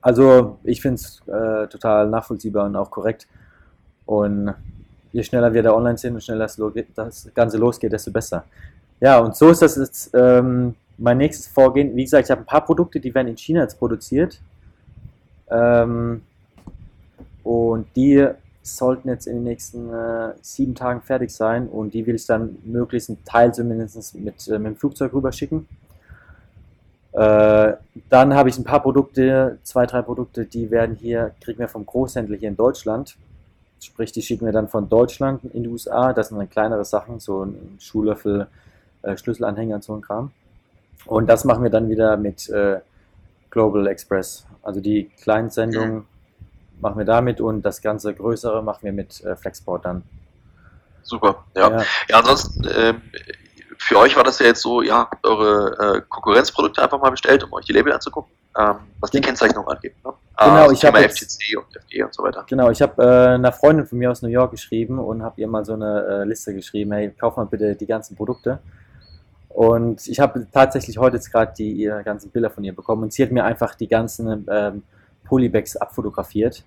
Also 0.00 0.58
ich 0.64 0.80
finde 0.82 0.96
es 0.96 1.20
äh, 1.28 1.68
total 1.68 2.08
nachvollziehbar 2.08 2.66
und 2.66 2.76
auch 2.76 2.90
korrekt. 2.90 3.28
Und 4.04 4.54
je 5.12 5.22
schneller 5.22 5.52
wir 5.52 5.62
da 5.62 5.72
online 5.72 5.96
sind 5.96 6.14
und 6.14 6.24
schneller 6.24 6.48
das 6.94 7.30
Ganze 7.34 7.58
losgeht, 7.58 7.92
desto 7.92 8.10
besser. 8.10 8.44
Ja, 9.00 9.18
und 9.18 9.36
so 9.36 9.50
ist 9.50 9.62
das 9.62 9.76
jetzt 9.76 10.10
ähm, 10.14 10.74
mein 10.98 11.18
nächstes 11.18 11.46
Vorgehen. 11.46 11.94
Wie 11.96 12.04
gesagt, 12.04 12.24
ich 12.24 12.30
habe 12.30 12.42
ein 12.42 12.46
paar 12.46 12.64
Produkte, 12.64 13.00
die 13.00 13.14
werden 13.14 13.28
in 13.28 13.36
China 13.36 13.62
jetzt 13.62 13.78
produziert. 13.78 14.40
Ähm, 15.50 16.22
und 17.44 17.86
die 17.96 18.28
sollten 18.62 19.08
jetzt 19.08 19.26
in 19.26 19.34
den 19.34 19.44
nächsten 19.44 19.92
äh, 19.92 20.34
sieben 20.40 20.74
Tagen 20.74 21.02
fertig 21.02 21.30
sein 21.30 21.68
und 21.68 21.94
die 21.94 22.06
will 22.06 22.14
ich 22.14 22.26
dann 22.26 22.58
möglichst 22.64 23.10
einen 23.10 23.24
Teil 23.24 23.52
zumindest 23.52 24.14
mit, 24.14 24.48
äh, 24.48 24.58
mit 24.58 24.72
dem 24.72 24.76
Flugzeug 24.76 25.12
rüberschicken. 25.12 25.66
Äh, 27.12 27.74
dann 28.08 28.34
habe 28.34 28.48
ich 28.48 28.58
ein 28.58 28.64
paar 28.64 28.80
Produkte, 28.80 29.58
zwei, 29.64 29.84
drei 29.86 30.02
Produkte, 30.02 30.46
die 30.46 30.70
werden 30.70 30.96
hier, 30.96 31.32
kriegen 31.40 31.58
wir 31.58 31.68
vom 31.68 31.84
Großhändler 31.84 32.36
hier 32.36 32.48
in 32.48 32.56
Deutschland. 32.56 33.16
Sprich, 33.80 34.12
die 34.12 34.22
schicken 34.22 34.46
wir 34.46 34.52
dann 34.52 34.68
von 34.68 34.88
Deutschland 34.88 35.44
in 35.52 35.64
die 35.64 35.68
USA. 35.68 36.12
Das 36.12 36.28
sind 36.28 36.38
dann 36.38 36.48
kleinere 36.48 36.84
Sachen, 36.84 37.18
so 37.18 37.44
ein 37.44 37.76
Schuhlöffel, 37.80 38.46
äh, 39.02 39.16
Schlüsselanhänger 39.16 39.74
und 39.74 39.84
so 39.84 39.94
ein 39.94 40.00
Kram. 40.02 40.30
Und 41.04 41.28
das 41.28 41.44
machen 41.44 41.64
wir 41.64 41.70
dann 41.70 41.88
wieder 41.88 42.16
mit 42.16 42.48
äh, 42.48 42.78
Global 43.50 43.88
Express. 43.88 44.46
Also 44.62 44.80
die 44.80 45.10
kleinen 45.20 45.50
Sendungen 45.50 45.94
mhm. 45.94 46.04
Machen 46.82 46.98
wir 46.98 47.04
damit 47.04 47.40
und 47.40 47.62
das 47.62 47.80
ganze 47.80 48.12
größere 48.12 48.62
machen 48.62 48.80
wir 48.82 48.92
mit 48.92 49.24
äh, 49.24 49.36
Flexport 49.36 49.84
dann. 49.84 50.02
Super, 51.02 51.44
ja. 51.56 51.70
Ja, 51.70 51.84
ja 52.08 52.18
ansonsten, 52.18 52.68
ähm, 52.76 53.02
für 53.78 53.98
euch 53.98 54.16
war 54.16 54.24
das 54.24 54.38
ja 54.38 54.46
jetzt 54.46 54.62
so, 54.62 54.82
ja, 54.82 55.08
eure 55.22 55.96
äh, 55.96 56.02
Konkurrenzprodukte 56.08 56.82
einfach 56.82 57.00
mal 57.00 57.10
bestellt, 57.10 57.42
um 57.44 57.52
euch 57.52 57.64
die 57.64 57.72
Label 57.72 57.92
anzugucken, 57.92 58.32
ähm, 58.58 58.76
was 59.00 59.10
die 59.10 59.20
Kennzeichnung 59.20 59.66
angeht. 59.66 59.94
Ne? 60.04 60.12
Genau, 60.38 60.54
also 60.54 60.72
ich 60.72 60.84
habe 60.84 60.98
FTC 60.98 61.56
und 61.56 61.76
FD 61.76 62.02
und 62.02 62.14
so 62.14 62.22
weiter. 62.22 62.44
Genau, 62.48 62.70
ich 62.70 62.82
habe 62.82 63.02
äh, 63.02 63.34
einer 63.34 63.52
Freundin 63.52 63.86
von 63.86 63.98
mir 63.98 64.10
aus 64.10 64.22
New 64.22 64.28
York 64.28 64.52
geschrieben 64.52 64.98
und 64.98 65.22
habe 65.22 65.40
ihr 65.40 65.48
mal 65.48 65.64
so 65.64 65.74
eine 65.74 66.04
äh, 66.06 66.24
Liste 66.24 66.54
geschrieben, 66.54 66.92
hey, 66.92 67.10
kauf 67.10 67.36
mal 67.36 67.46
bitte 67.46 67.74
die 67.74 67.86
ganzen 67.86 68.16
Produkte. 68.16 68.60
Und 69.48 70.06
ich 70.06 70.18
habe 70.18 70.46
tatsächlich 70.50 70.96
heute 70.98 71.16
jetzt 71.16 71.30
gerade 71.30 71.52
die 71.56 71.90
ganzen 72.04 72.30
Bilder 72.30 72.50
von 72.50 72.64
ihr 72.64 72.74
bekommen 72.74 73.02
und 73.02 73.12
sie 73.12 73.22
hat 73.22 73.32
mir 73.32 73.44
einfach 73.44 73.74
die 73.74 73.88
ganzen 73.88 74.46
ähm, 74.50 74.82
Polybags 75.32 75.78
abfotografiert. 75.78 76.62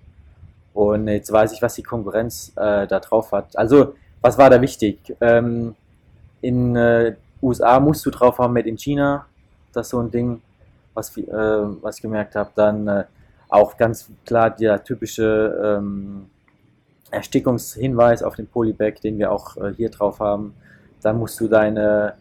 Und 0.74 1.06
jetzt 1.06 1.30
weiß 1.30 1.52
ich, 1.52 1.62
was 1.62 1.76
die 1.76 1.84
Konkurrenz 1.84 2.52
äh, 2.56 2.88
da 2.88 2.98
drauf 2.98 3.30
hat. 3.30 3.56
Also, 3.56 3.94
was 4.20 4.36
war 4.38 4.50
da 4.50 4.60
wichtig? 4.60 4.98
Ähm, 5.20 5.76
in 6.40 6.74
äh, 6.74 7.14
USA 7.40 7.78
musst 7.78 8.04
du 8.04 8.10
drauf 8.10 8.38
haben, 8.38 8.54
Made 8.54 8.68
in 8.68 8.76
China. 8.76 9.24
Das 9.72 9.86
ist 9.86 9.90
so 9.90 10.00
ein 10.00 10.10
Ding, 10.10 10.42
was, 10.94 11.16
äh, 11.16 11.22
was 11.80 11.98
ich 11.98 12.02
gemerkt 12.02 12.34
habe. 12.34 12.50
Dann 12.56 12.88
äh, 12.88 13.04
auch 13.48 13.76
ganz 13.76 14.08
klar 14.24 14.50
der 14.50 14.82
typische 14.82 15.78
ähm, 15.78 16.26
Erstickungshinweis 17.12 18.24
auf 18.24 18.34
den 18.34 18.48
Polybag, 18.48 18.94
den 19.00 19.16
wir 19.16 19.30
auch 19.30 19.56
äh, 19.58 19.74
hier 19.76 19.90
drauf 19.90 20.18
haben. 20.18 20.54
Dann 21.02 21.20
musst 21.20 21.38
du 21.38 21.46
deine 21.46 22.14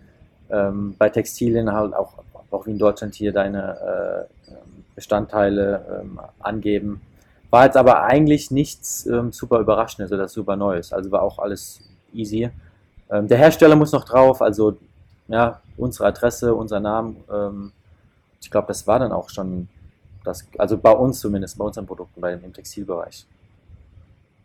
ähm, 0.52 0.94
bei 0.96 1.10
Textilien 1.10 1.74
halt 1.74 1.96
auch, 1.96 2.20
auch 2.52 2.68
wie 2.68 2.72
in 2.72 2.78
Deutschland 2.78 3.16
hier 3.16 3.34
deine 3.34 4.28
äh, 4.30 4.36
Bestandteile 4.96 6.02
ähm, 6.02 6.20
angeben. 6.40 7.02
War 7.50 7.66
jetzt 7.66 7.78
aber 7.78 8.04
eigentlich 8.04 8.52
nichts 8.52 9.06
ähm, 9.06 9.32
super 9.32 9.60
Überraschendes 9.60 10.12
oder 10.12 10.28
super 10.28 10.56
Neues. 10.56 10.92
Also 10.92 11.12
war 11.12 11.22
auch 11.22 11.40
alles 11.40 11.80
easy. 12.14 12.50
Ähm, 13.10 13.28
der 13.28 13.38
Hersteller 13.38 13.76
muss 13.76 13.92
noch 13.92 14.06
drauf, 14.06 14.42
also 14.42 14.78
ja, 15.28 15.62
unsere 15.78 16.08
Adresse, 16.08 16.54
unser 16.54 16.80
Name. 16.80 17.16
Ähm, 17.32 17.72
ich 18.42 18.50
glaube, 18.50 18.68
das 18.68 18.86
war 18.88 19.00
dann 19.00 19.12
auch 19.12 19.30
schon 19.30 19.68
das, 20.24 20.48
also 20.58 20.78
bei 20.78 20.92
uns 20.92 21.20
zumindest, 21.20 21.58
bei 21.58 21.66
unseren 21.66 21.86
Produkten, 21.86 22.20
bei 22.20 22.36
dem 22.36 22.54
Textilbereich. 22.54 23.26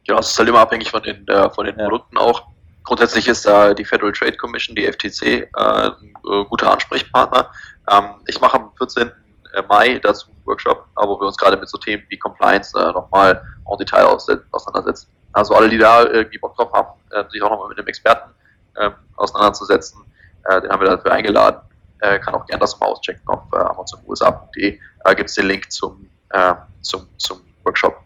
Ja, 0.06 0.18
es 0.18 0.30
ist 0.30 0.38
halt 0.38 0.48
immer 0.48 0.60
abhängig 0.60 0.90
von 0.90 1.02
den, 1.02 1.26
äh, 1.28 1.50
von 1.50 1.66
den 1.66 1.78
ja. 1.78 1.84
Produkten 1.84 2.18
auch. 2.18 2.46
Grundsätzlich 2.84 3.28
ist 3.28 3.46
da 3.46 3.74
die 3.74 3.84
Federal 3.84 4.12
Trade 4.12 4.36
Commission, 4.36 4.74
die 4.74 4.86
FTC, 4.86 5.22
äh, 5.22 5.48
ein 5.54 6.12
äh, 6.30 6.44
guter 6.44 6.72
Ansprechpartner. 6.72 7.50
Ähm, 7.90 8.04
ich 8.26 8.40
mache 8.40 8.58
am 8.58 8.72
14. 8.76 9.10
Äh, 9.54 9.62
Mai 9.68 9.98
dazu 9.98 10.28
einen 10.28 10.46
Workshop, 10.46 10.86
wo 10.96 11.20
wir 11.20 11.26
uns 11.26 11.36
gerade 11.36 11.56
mit 11.56 11.68
so 11.68 11.78
Themen 11.78 12.04
wie 12.08 12.18
Compliance 12.18 12.78
äh, 12.78 12.92
nochmal 12.92 13.42
en 13.70 13.78
Detail 13.78 14.04
auseinandersetzen. 14.04 15.08
Also 15.32 15.54
alle, 15.54 15.68
die 15.68 15.78
da 15.78 16.04
irgendwie 16.04 16.38
Bock 16.38 16.56
drauf 16.56 16.72
haben, 16.72 16.88
äh, 17.10 17.24
sich 17.30 17.42
auch 17.42 17.50
nochmal 17.50 17.68
mit 17.68 17.78
einem 17.78 17.88
Experten 17.88 18.30
äh, 18.76 18.90
auseinanderzusetzen, 19.16 20.00
äh, 20.44 20.60
den 20.60 20.70
haben 20.70 20.80
wir 20.80 20.88
dafür 20.88 21.12
eingeladen. 21.12 21.60
Äh, 22.00 22.18
kann 22.18 22.34
auch 22.34 22.46
gerne 22.46 22.60
das 22.60 22.78
mal 22.80 22.86
auschecken 22.86 23.22
auf 23.26 23.42
äh, 23.52 23.58
amazonusa.de. 23.58 24.78
Da 25.04 25.14
gibt 25.14 25.28
es 25.28 25.36
den 25.36 25.46
Link 25.46 25.70
zum, 25.70 26.08
äh, 26.30 26.54
zum, 26.80 27.06
zum 27.18 27.40
Workshop. 27.64 27.96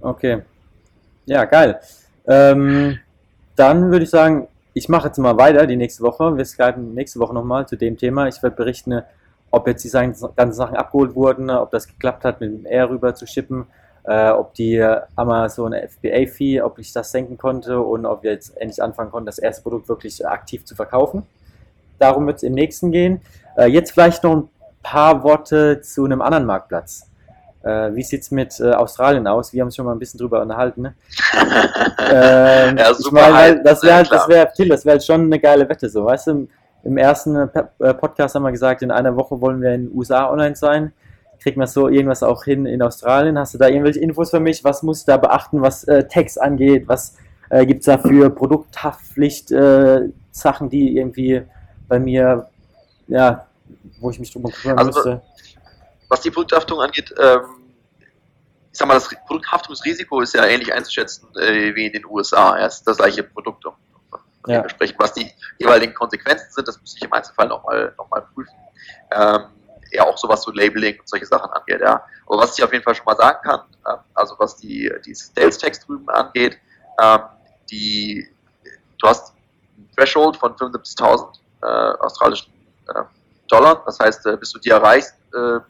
Okay. 0.00 0.42
Ja, 1.26 1.44
geil. 1.44 1.80
Ähm, 2.26 2.98
dann 3.56 3.90
würde 3.90 4.04
ich 4.04 4.10
sagen, 4.10 4.48
ich 4.74 4.88
mache 4.88 5.06
jetzt 5.06 5.18
mal 5.18 5.36
weiter 5.38 5.66
die 5.66 5.76
nächste 5.76 6.02
Woche. 6.02 6.36
Wir 6.36 6.44
skypen 6.44 6.94
nächste 6.94 7.20
Woche 7.20 7.32
nochmal 7.32 7.66
zu 7.66 7.76
dem 7.76 7.96
Thema. 7.96 8.26
Ich 8.26 8.42
werde 8.42 8.56
berichten, 8.56 9.02
ob 9.54 9.66
jetzt 9.66 9.84
die 9.84 9.90
ganzen 9.90 10.52
Sachen 10.52 10.76
abgeholt 10.76 11.14
wurden, 11.14 11.50
ob 11.50 11.70
das 11.70 11.86
geklappt 11.86 12.24
hat, 12.24 12.40
mit 12.40 12.50
dem 12.50 12.66
R 12.66 12.90
rüber 12.90 13.14
zu 13.14 13.26
schippen, 13.26 13.66
äh, 14.04 14.30
ob 14.30 14.54
die 14.54 14.80
Amazon 15.16 15.72
FBA-Fee, 15.72 16.60
ob 16.60 16.78
ich 16.78 16.92
das 16.92 17.10
senken 17.10 17.38
konnte 17.38 17.80
und 17.80 18.04
ob 18.06 18.22
wir 18.22 18.32
jetzt 18.32 18.56
endlich 18.56 18.82
anfangen 18.82 19.10
konnten, 19.10 19.26
das 19.26 19.38
erste 19.38 19.62
Produkt 19.62 19.88
wirklich 19.88 20.26
aktiv 20.26 20.64
zu 20.64 20.74
verkaufen. 20.74 21.24
Darum 21.98 22.26
wird 22.26 22.38
es 22.38 22.42
im 22.42 22.52
nächsten 22.52 22.90
gehen. 22.90 23.20
Äh, 23.56 23.66
jetzt 23.66 23.92
vielleicht 23.92 24.24
noch 24.24 24.36
ein 24.36 24.48
paar 24.82 25.22
Worte 25.22 25.80
zu 25.80 26.04
einem 26.04 26.20
anderen 26.20 26.44
Marktplatz. 26.44 27.08
Äh, 27.62 27.94
wie 27.94 28.02
sieht 28.02 28.22
es 28.22 28.30
mit 28.30 28.60
äh, 28.60 28.72
Australien 28.72 29.26
aus? 29.26 29.52
Wir 29.52 29.62
haben 29.62 29.68
uns 29.68 29.76
schon 29.76 29.86
mal 29.86 29.92
ein 29.92 29.98
bisschen 29.98 30.18
drüber 30.18 30.42
unterhalten. 30.42 30.82
Ne? 30.82 30.94
ähm, 32.10 32.76
ja, 32.76 32.92
super. 32.92 33.26
Ich 33.26 33.32
mein, 33.32 33.64
das 33.64 33.82
wäre 33.82 33.94
halt, 33.96 34.12
das 34.12 34.28
wäre 34.28 34.52
Till, 34.54 34.68
das 34.68 34.84
wäre 34.84 34.96
halt 34.96 35.04
schon 35.04 35.22
eine 35.22 35.40
geile 35.40 35.68
Wette, 35.68 35.88
so, 35.88 36.04
weißt 36.04 36.26
du? 36.26 36.48
Im 36.84 36.98
ersten 36.98 37.36
äh, 37.36 37.48
äh, 37.78 37.94
Podcast 37.94 38.34
haben 38.34 38.42
wir 38.42 38.52
gesagt, 38.52 38.82
in 38.82 38.90
einer 38.90 39.16
Woche 39.16 39.40
wollen 39.40 39.60
wir 39.60 39.72
in 39.72 39.88
den 39.88 39.96
USA 39.96 40.30
online 40.30 40.54
sein. 40.54 40.92
Kriegt 41.40 41.56
man 41.56 41.66
so 41.66 41.88
irgendwas 41.88 42.22
auch 42.22 42.44
hin 42.44 42.66
in 42.66 42.82
Australien? 42.82 43.38
Hast 43.38 43.54
du 43.54 43.58
da 43.58 43.68
irgendwelche 43.68 44.00
Infos 44.00 44.30
für 44.30 44.40
mich? 44.40 44.64
Was 44.64 44.82
muss 44.82 45.00
ich 45.00 45.06
da 45.06 45.16
beachten, 45.16 45.62
was 45.62 45.84
äh, 45.84 46.06
Text 46.06 46.40
angeht? 46.40 46.86
Was 46.86 47.16
äh, 47.48 47.64
gibt 47.66 47.80
es 47.80 47.86
da 47.86 47.98
für 47.98 48.30
Produkthaftpflicht, 48.30 49.50
äh, 49.50 50.08
Sachen, 50.30 50.68
die 50.68 50.96
irgendwie 50.96 51.42
bei 51.88 51.98
mir, 51.98 52.48
ja, 53.08 53.46
wo 54.00 54.10
ich 54.10 54.18
mich 54.18 54.32
drum 54.32 54.44
kümmern 54.44 54.78
also, 54.78 54.90
müsste? 54.90 55.22
Was 56.08 56.20
die 56.20 56.30
Produkthaftung 56.30 56.80
angeht, 56.80 57.14
ähm, 57.18 57.40
ich 58.72 58.78
sag 58.78 58.88
mal, 58.88 58.94
das 58.94 59.08
Produkthaftungsrisiko 59.26 60.20
ist 60.20 60.34
ja 60.34 60.44
ähnlich 60.44 60.72
einzuschätzen 60.72 61.28
äh, 61.36 61.74
wie 61.74 61.86
in 61.86 61.92
den 61.92 62.04
USA. 62.06 62.58
Ja, 62.58 62.66
es 62.66 62.78
ist 62.78 62.88
das 62.88 62.98
gleiche 62.98 63.22
Produkt. 63.22 63.64
Ja. 64.46 64.56
Dementsprechend, 64.56 64.98
was 64.98 65.12
die 65.14 65.30
jeweiligen 65.58 65.94
Konsequenzen 65.94 66.50
sind, 66.50 66.68
das 66.68 66.80
muss 66.80 66.94
ich 66.96 67.02
im 67.02 67.12
Einzelfall 67.12 67.48
nochmal 67.48 67.94
noch 67.96 68.10
mal 68.10 68.20
prüfen. 68.34 68.54
Ähm, 69.10 69.44
ja, 69.90 70.04
auch 70.04 70.18
sowas 70.18 70.42
so 70.42 70.50
Labeling 70.50 70.98
und 70.98 71.08
solche 71.08 71.26
Sachen 71.26 71.50
angeht, 71.52 71.80
ja. 71.80 72.04
Aber 72.26 72.38
was 72.38 72.58
ich 72.58 72.64
auf 72.64 72.72
jeden 72.72 72.84
Fall 72.84 72.94
schon 72.94 73.06
mal 73.06 73.16
sagen 73.16 73.38
kann, 73.42 73.60
äh, 73.86 73.96
also 74.14 74.34
was 74.38 74.56
die, 74.56 74.92
die 75.06 75.14
Sales 75.14 75.56
Tax 75.58 75.80
drüben 75.80 76.08
angeht, 76.10 76.58
ähm, 77.00 77.20
die, 77.70 78.28
du 78.98 79.08
hast 79.08 79.34
ein 79.76 79.88
Threshold 79.96 80.36
von 80.36 80.54
75.000 80.54 81.38
äh, 81.62 81.66
australischen 81.66 82.52
äh, 82.88 83.02
Dollar. 83.48 83.82
Das 83.86 83.98
heißt, 84.00 84.26
äh, 84.26 84.36
bis 84.36 84.52
du 84.52 84.58
die 84.58 84.70
erreichst, 84.70 85.14
äh, 85.34 85.60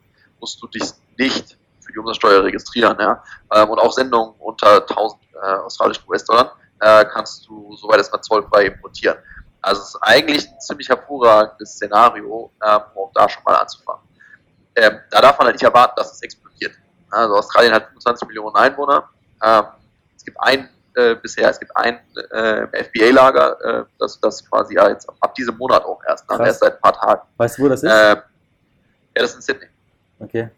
musst 0.41 0.61
du 0.63 0.67
dich 0.69 0.91
nicht 1.19 1.57
für 1.81 1.93
die 1.93 1.99
Umsatzsteuer 1.99 2.43
registrieren. 2.43 2.97
Ja? 2.99 3.23
Ähm, 3.53 3.71
und 3.71 3.79
auch 3.79 3.93
Sendungen 3.93 4.35
unter 4.39 4.81
1000 4.81 5.21
äh, 5.35 5.47
australischen 5.57 6.05
US-Dollar 6.09 6.57
äh, 6.85 7.05
kannst 7.07 7.47
du, 7.49 7.75
soweit 7.77 8.01
es 8.01 8.13
mal 8.13 8.21
zollfrei 8.21 8.67
importieren. 8.67 9.17
Also 9.63 9.81
es 9.81 9.89
ist 9.89 10.03
eigentlich 10.03 10.47
ein 10.51 10.61
ziemlich 10.61 10.89
hervorragendes 10.89 11.71
Szenario, 11.73 12.53
ähm, 12.63 12.81
um 12.95 13.11
da 13.15 13.29
schon 13.29 13.43
mal 13.45 13.57
anzufangen. 13.57 14.03
Ähm, 14.77 15.01
da 15.11 15.21
darf 15.23 15.39
man 15.39 15.47
halt 15.47 15.55
nicht 15.55 15.65
erwarten, 15.65 15.95
dass 15.97 16.13
es 16.13 16.21
explodiert. 16.23 16.75
Also 17.11 17.37
Australien 17.37 17.73
hat 17.73 17.87
25 17.87 18.29
Millionen 18.29 18.55
Einwohner. 18.57 19.09
Ähm, 19.43 19.65
es 20.15 20.25
gibt 20.25 20.37
ein 20.41 20.69
äh, 20.95 21.15
bisher, 21.15 21.49
es 21.49 21.59
gibt 21.59 21.75
ein 21.77 22.01
äh, 22.31 22.85
FBA-Lager, 22.85 23.61
äh, 23.65 23.85
das, 23.99 24.21
das 24.21 24.49
quasi 24.49 24.75
ja 24.75 24.89
jetzt 24.91 25.09
ab 25.09 25.35
diesem 25.35 25.57
Monat 25.57 25.85
auch 25.85 26.01
erst, 26.07 26.29
ne? 26.31 26.39
erst 26.47 26.61
seit 26.61 26.75
ein 26.75 26.81
paar 26.81 26.93
Tagen. 26.93 27.23
Weißt 27.39 27.59
du, 27.59 27.63
wo 27.63 27.69
das 27.69 27.83
ist? 27.83 27.91
Äh, 27.91 28.17
ja, 28.17 28.23
das 29.15 29.31
ist 29.31 29.37
in 29.37 29.43
Sydney. 29.43 29.69
Okay. 30.21 30.51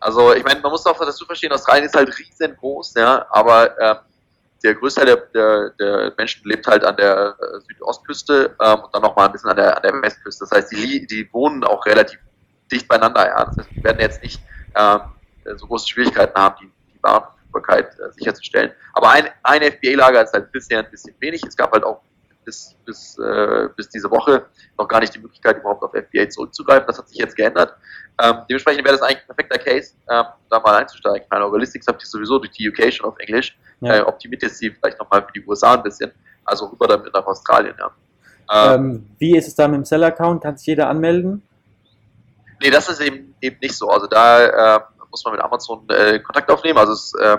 Also 0.00 0.34
ich 0.34 0.44
meine, 0.44 0.60
man 0.60 0.70
muss 0.70 0.84
auch 0.84 0.98
dazu 0.98 1.24
verstehen, 1.24 1.52
Australien 1.52 1.86
ist 1.86 1.96
halt 1.96 2.16
riesengroß, 2.18 2.94
ja, 2.94 3.24
aber 3.30 3.78
äh, 3.78 3.96
der 4.64 4.74
Größteil 4.74 5.04
der, 5.04 5.16
der, 5.34 5.70
der, 5.78 6.12
Menschen 6.16 6.48
lebt 6.48 6.66
halt 6.66 6.84
an 6.84 6.96
der 6.96 7.36
äh, 7.38 7.60
Südostküste 7.68 8.56
ähm, 8.60 8.80
und 8.80 8.94
dann 8.94 9.02
nochmal 9.02 9.26
ein 9.26 9.32
bisschen 9.32 9.50
an 9.50 9.56
der, 9.56 9.76
an 9.76 9.82
der 9.82 10.02
Westküste. 10.02 10.46
Das 10.48 10.50
heißt, 10.50 10.72
die, 10.72 11.06
die 11.06 11.30
wohnen 11.32 11.62
auch 11.64 11.84
relativ 11.84 12.18
dicht 12.72 12.88
beieinander, 12.88 13.26
ja. 13.26 13.44
Das 13.44 13.58
heißt, 13.58 13.76
wir 13.76 13.84
werden 13.84 14.00
jetzt 14.00 14.22
nicht 14.22 14.40
ähm, 14.74 15.00
so 15.56 15.66
große 15.66 15.86
Schwierigkeiten 15.86 16.34
haben, 16.34 16.56
die, 16.60 16.72
die 16.92 17.02
Warenverfügbarkeit 17.02 17.98
äh, 17.98 18.12
sicherzustellen. 18.12 18.72
Aber 18.94 19.10
ein, 19.10 19.28
ein 19.42 19.62
FBA-Lager 19.62 20.22
ist 20.22 20.32
halt 20.32 20.50
bisher 20.50 20.78
ein 20.78 20.90
bisschen 20.90 21.14
wenig. 21.20 21.44
Es 21.46 21.56
gab 21.56 21.70
halt 21.72 21.84
auch 21.84 22.00
bis, 22.44 22.76
bis, 22.84 23.18
äh, 23.18 23.68
bis 23.76 23.88
diese 23.88 24.10
Woche 24.10 24.46
noch 24.78 24.88
gar 24.88 25.00
nicht 25.00 25.14
die 25.14 25.18
Möglichkeit, 25.18 25.58
überhaupt 25.58 25.82
auf 25.82 25.92
FBA 25.92 26.28
zurückzugreifen. 26.28 26.86
Das 26.86 26.98
hat 26.98 27.08
sich 27.08 27.18
jetzt 27.18 27.36
geändert. 27.36 27.76
Ähm, 28.22 28.38
dementsprechend 28.48 28.84
wäre 28.84 28.96
das 28.96 29.02
eigentlich 29.02 29.22
ein 29.22 29.34
perfekter 29.34 29.58
Case, 29.58 29.94
ähm, 30.08 30.24
da 30.50 30.60
mal 30.60 30.76
einzusteigen. 30.76 31.22
Ich 31.22 31.30
meine, 31.30 31.44
Realistics 31.46 31.86
habt 31.86 32.02
ihr 32.02 32.06
sowieso 32.06 32.38
durch 32.38 32.52
die 32.52 32.68
UK 32.68 32.92
schon 32.92 33.06
auf 33.06 33.18
Englisch. 33.18 33.56
Ja. 33.80 33.96
Äh, 33.96 34.00
optimiert 34.02 34.42
jetzt 34.42 34.60
die 34.60 34.70
vielleicht 34.70 34.98
nochmal 34.98 35.22
für 35.22 35.32
die 35.32 35.44
USA 35.46 35.74
ein 35.74 35.82
bisschen. 35.82 36.12
Also 36.44 36.66
rüber 36.66 36.86
damit 36.86 37.12
nach 37.12 37.26
Australien, 37.26 37.74
ja. 37.78 37.90
Ähm, 38.52 38.84
ähm, 38.84 39.06
wie 39.18 39.36
ist 39.36 39.48
es 39.48 39.54
da 39.54 39.66
mit 39.66 39.78
dem 39.78 39.84
Seller-Account? 39.84 40.42
Kann 40.42 40.56
sich 40.56 40.66
jeder 40.66 40.88
anmelden? 40.88 41.42
Nee, 42.62 42.70
das 42.70 42.88
ist 42.88 43.00
eben, 43.00 43.34
eben 43.40 43.56
nicht 43.60 43.76
so. 43.76 43.88
Also 43.88 44.06
da 44.06 44.76
äh, 44.76 44.80
muss 45.10 45.24
man 45.24 45.34
mit 45.34 45.42
Amazon 45.42 45.84
äh, 45.88 46.18
Kontakt 46.20 46.50
aufnehmen. 46.50 46.78
Also 46.78 46.92
es, 46.92 47.12
äh, 47.14 47.38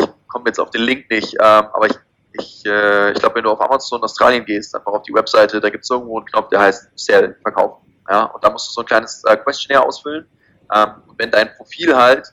ich 0.00 0.08
komme 0.28 0.44
jetzt 0.46 0.60
auf 0.60 0.70
den 0.70 0.82
Link 0.82 1.10
nicht, 1.10 1.34
ähm, 1.34 1.66
aber 1.72 1.86
ich 1.86 1.94
ich, 2.34 2.66
äh, 2.66 3.12
ich 3.12 3.18
glaube, 3.20 3.36
wenn 3.36 3.44
du 3.44 3.50
auf 3.50 3.60
Amazon 3.60 4.02
Australien 4.02 4.44
gehst, 4.44 4.74
einfach 4.74 4.92
auf 4.92 5.02
die 5.02 5.14
Webseite, 5.14 5.60
da 5.60 5.70
gibt 5.70 5.84
es 5.84 5.90
irgendwo 5.90 6.18
einen 6.18 6.26
Knopf, 6.26 6.48
der 6.48 6.60
heißt 6.60 6.90
Sell, 6.96 7.36
verkaufen. 7.42 7.84
Ja? 8.08 8.24
Und 8.24 8.42
da 8.42 8.50
musst 8.50 8.68
du 8.68 8.72
so 8.72 8.80
ein 8.80 8.86
kleines 8.86 9.22
äh, 9.24 9.36
Questionnaire 9.36 9.86
ausfüllen. 9.86 10.26
Ähm, 10.74 10.94
und 11.06 11.18
wenn 11.18 11.30
dein 11.30 11.54
Profil 11.56 11.96
halt 11.96 12.32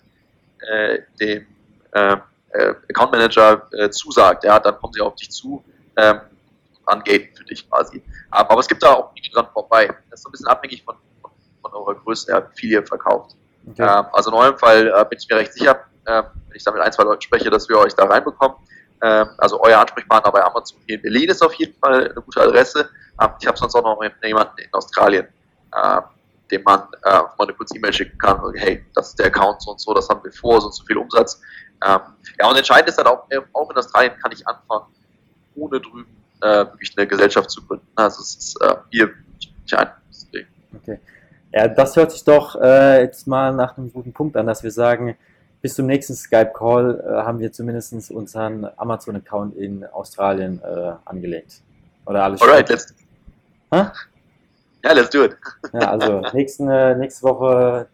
äh, 0.67 0.99
dem 1.19 1.45
äh, 1.91 2.17
äh, 2.53 2.73
Account 2.89 3.11
Manager 3.11 3.67
äh, 3.73 3.89
zusagt, 3.89 4.43
ja, 4.43 4.59
dann 4.59 4.77
kommen 4.77 4.93
sie 4.93 5.01
auf 5.01 5.15
dich 5.15 5.29
zu 5.29 5.63
ähm, 5.97 6.21
angaten 6.85 7.29
für 7.35 7.43
dich 7.43 7.69
quasi. 7.69 7.97
Ähm, 7.97 8.03
aber 8.31 8.59
es 8.59 8.67
gibt 8.67 8.81
da 8.81 8.93
auch 8.93 9.13
nicht 9.13 9.35
dran 9.35 9.47
vorbei. 9.53 9.87
Das 10.09 10.19
ist 10.19 10.23
so 10.23 10.29
ein 10.29 10.31
bisschen 10.31 10.47
abhängig 10.47 10.83
von, 10.83 10.95
von, 11.21 11.31
von 11.61 11.73
eurer 11.73 11.95
Größe, 11.95 12.31
ja, 12.31 12.49
wie 12.49 12.59
viel 12.59 12.71
ihr 12.71 12.85
verkauft. 12.85 13.35
Okay. 13.69 13.83
Ähm, 13.83 14.05
also 14.11 14.31
in 14.31 14.37
eurem 14.37 14.57
Fall 14.57 14.87
äh, 14.87 15.05
bin 15.05 15.19
ich 15.19 15.29
mir 15.29 15.37
recht 15.37 15.53
sicher, 15.53 15.85
äh, 16.05 16.23
wenn 16.47 16.55
ich 16.55 16.63
da 16.63 16.71
mit 16.71 16.81
ein, 16.81 16.91
zwei 16.91 17.03
Leuten 17.03 17.21
spreche, 17.21 17.49
dass 17.49 17.69
wir 17.69 17.77
euch 17.77 17.93
da 17.93 18.05
reinbekommen. 18.05 18.57
Ähm, 19.01 19.29
also 19.37 19.61
euer 19.61 19.79
Ansprechpartner 19.79 20.31
bei 20.31 20.43
Amazon 20.43 20.79
hier 20.85 20.95
in 20.95 21.01
Berlin 21.01 21.29
ist 21.29 21.41
auf 21.41 21.53
jeden 21.55 21.77
Fall 21.79 22.11
eine 22.11 22.21
gute 22.21 22.41
Adresse. 22.41 22.89
Ähm, 23.21 23.29
ich 23.39 23.47
habe 23.47 23.57
sonst 23.57 23.75
auch 23.75 23.83
noch 23.83 24.01
jemanden 24.23 24.57
in 24.57 24.73
Australien, 24.73 25.27
ähm, 25.75 26.01
dem 26.51 26.63
man 26.63 26.81
äh, 27.03 27.09
mal 27.09 27.31
eine 27.39 27.53
kurze 27.53 27.75
E-Mail 27.77 27.93
schicken 27.93 28.17
kann, 28.17 28.39
hey, 28.55 28.85
das 28.93 29.09
ist 29.09 29.19
der 29.19 29.27
Account 29.27 29.61
so 29.61 29.71
und 29.71 29.79
so, 29.79 29.93
das 29.93 30.07
haben 30.09 30.23
wir 30.23 30.31
vor, 30.31 30.59
so 30.59 30.67
und 30.67 30.73
so 30.73 30.83
viel 30.83 30.97
Umsatz. 30.97 31.41
ja, 31.83 32.47
und 32.47 32.57
entscheidend 32.57 32.89
ist 32.89 32.99
dann 32.99 33.07
auch, 33.07 33.25
äh, 33.29 33.39
auch 33.53 33.69
in 33.71 33.77
Australien 33.77 34.13
kann 34.21 34.31
ich 34.31 34.47
anfangen, 34.47 34.85
ohne 35.55 35.79
drüben 35.79 36.05
äh, 36.41 36.65
wirklich 36.65 36.93
eine 36.97 37.07
Gesellschaft 37.07 37.49
zu 37.49 37.65
gründen. 37.65 37.87
Also 37.95 38.21
es 38.21 38.35
ist 38.35 38.61
äh, 38.61 38.75
hier 38.89 39.11
nicht 39.63 39.73
ein. 39.73 39.89
Okay. 40.75 40.99
Ja, 41.53 41.67
das 41.67 41.95
hört 41.95 42.11
sich 42.11 42.23
doch 42.23 42.55
äh, 42.55 43.01
jetzt 43.01 43.27
mal 43.27 43.53
nach 43.53 43.77
einem 43.77 43.91
guten 43.91 44.13
Punkt 44.13 44.37
an, 44.37 44.47
dass 44.47 44.63
wir 44.63 44.71
sagen, 44.71 45.17
bis 45.61 45.75
zum 45.75 45.85
nächsten 45.85 46.15
Skype-Call 46.15 47.03
äh, 47.05 47.09
haben 47.23 47.39
wir 47.39 47.51
zumindest 47.51 48.11
unseren 48.11 48.67
Amazon-Account 48.77 49.55
in 49.55 49.85
Australien 49.85 50.59
äh, 50.63 50.93
angelegt. 51.05 51.61
Oder 52.05 52.23
alles 52.23 52.41
Alright, 52.41 52.69
let's. 52.69 52.93
Ja, 53.71 53.91
yeah, 54.83 54.93
let's 54.93 55.09
do 55.11 55.23
it. 55.23 55.37
ja, 55.73 55.91
also 55.91 56.21
nächsten, 56.33 56.67
äh, 56.67 56.95
nächste 56.95 57.23
Woche, 57.23 57.87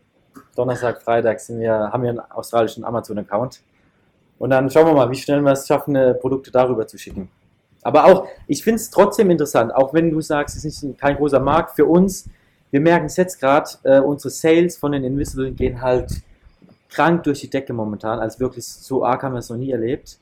Donnerstag, 0.55 1.01
Freitag, 1.01 1.39
sind 1.39 1.59
wir, 1.59 1.73
haben 1.73 2.03
wir 2.03 2.11
einen 2.11 2.19
australischen 2.19 2.85
Amazon-Account. 2.85 3.61
Und 4.39 4.51
dann 4.51 4.69
schauen 4.69 4.85
wir 4.85 4.93
mal, 4.93 5.11
wie 5.11 5.15
schnell 5.15 5.41
wir 5.41 5.51
es 5.51 5.67
schaffen, 5.67 5.95
äh, 5.95 6.13
Produkte 6.13 6.51
darüber 6.51 6.87
zu 6.87 6.97
schicken. 6.97 7.29
Aber 7.81 8.05
auch, 8.05 8.27
ich 8.47 8.63
finde 8.63 8.77
es 8.77 8.89
trotzdem 8.89 9.29
interessant, 9.29 9.73
auch 9.75 9.93
wenn 9.93 10.11
du 10.11 10.21
sagst, 10.21 10.55
es 10.55 10.65
ist 10.65 10.83
nicht 10.83 10.99
kein 10.99 11.17
großer 11.17 11.39
Markt 11.39 11.75
für 11.75 11.85
uns. 11.85 12.29
Wir 12.71 12.79
merken 12.79 13.05
es 13.05 13.17
jetzt 13.17 13.39
gerade, 13.39 13.69
äh, 13.83 13.99
unsere 13.99 14.29
Sales 14.29 14.77
von 14.77 14.93
den 14.93 15.03
Invisible 15.03 15.51
gehen 15.51 15.81
halt 15.81 16.11
krank 16.89 17.23
durch 17.23 17.41
die 17.41 17.49
Decke 17.49 17.73
momentan. 17.73 18.19
Also 18.19 18.39
wirklich 18.39 18.65
so 18.65 19.03
arg 19.03 19.23
haben 19.23 19.33
wir 19.33 19.39
es 19.39 19.49
noch 19.49 19.57
nie 19.57 19.71
erlebt. 19.71 20.17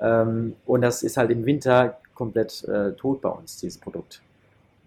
Ähm, 0.00 0.56
und 0.66 0.82
das 0.82 1.02
ist 1.02 1.16
halt 1.16 1.30
im 1.30 1.44
Winter 1.44 1.98
komplett 2.14 2.64
äh, 2.64 2.92
tot 2.92 3.20
bei 3.20 3.28
uns, 3.28 3.58
dieses 3.58 3.78
Produkt. 3.78 4.22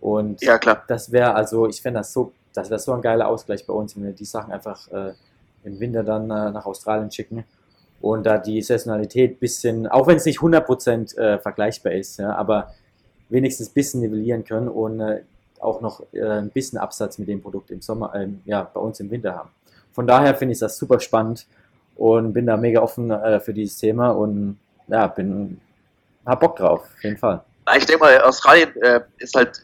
Und 0.01 0.41
ja, 0.41 0.57
klar. 0.57 0.83
das 0.87 1.11
wäre, 1.11 1.33
also 1.33 1.67
ich 1.67 1.81
fände 1.81 1.99
das 1.99 2.11
so, 2.13 2.33
das 2.53 2.69
wäre 2.69 2.79
so 2.79 2.93
ein 2.93 3.01
geiler 3.01 3.27
Ausgleich 3.27 3.65
bei 3.65 3.73
uns, 3.73 3.95
wenn 3.95 4.03
wir 4.03 4.11
die 4.11 4.25
Sachen 4.25 4.51
einfach 4.51 4.91
äh, 4.91 5.13
im 5.63 5.79
Winter 5.79 6.03
dann 6.03 6.23
äh, 6.23 6.51
nach 6.51 6.65
Australien 6.65 7.11
schicken 7.11 7.45
und 8.01 8.25
da 8.25 8.37
die 8.37 8.61
Saisonalität 8.61 9.31
ein 9.31 9.39
bisschen, 9.39 9.87
auch 9.87 10.07
wenn 10.07 10.17
es 10.17 10.25
nicht 10.25 10.39
100% 10.39 11.17
äh, 11.17 11.39
vergleichbar 11.39 11.93
ist, 11.93 12.17
ja, 12.17 12.35
aber 12.35 12.73
wenigstens 13.29 13.69
ein 13.69 13.73
bisschen 13.73 14.01
nivellieren 14.01 14.43
können 14.43 14.67
und 14.67 14.99
äh, 14.99 15.23
auch 15.59 15.79
noch 15.79 16.03
äh, 16.11 16.21
ein 16.21 16.49
bisschen 16.49 16.77
Absatz 16.77 17.17
mit 17.17 17.29
dem 17.29 17.41
Produkt 17.41 17.71
im 17.71 17.81
Sommer, 17.81 18.13
ähm, 18.13 18.41
ja, 18.45 18.69
bei 18.73 18.81
uns 18.81 18.99
im 18.99 19.09
Winter 19.09 19.35
haben. 19.35 19.49
Von 19.93 20.07
daher 20.07 20.35
finde 20.35 20.53
ich 20.53 20.59
das 20.59 20.77
super 20.77 20.99
spannend 20.99 21.45
und 21.95 22.33
bin 22.33 22.45
da 22.45 22.57
mega 22.57 22.81
offen 22.81 23.11
äh, 23.11 23.39
für 23.39 23.53
dieses 23.53 23.77
Thema 23.77 24.09
und 24.09 24.59
ja, 24.87 25.07
bin, 25.07 25.61
hab 26.25 26.39
Bock 26.39 26.55
drauf, 26.57 26.81
auf 26.81 27.03
jeden 27.03 27.17
Fall. 27.17 27.43
Ich 27.77 27.85
denke 27.85 28.03
mal, 28.03 28.21
Australien 28.21 28.75
äh, 28.81 29.01
ist 29.17 29.35
halt, 29.35 29.61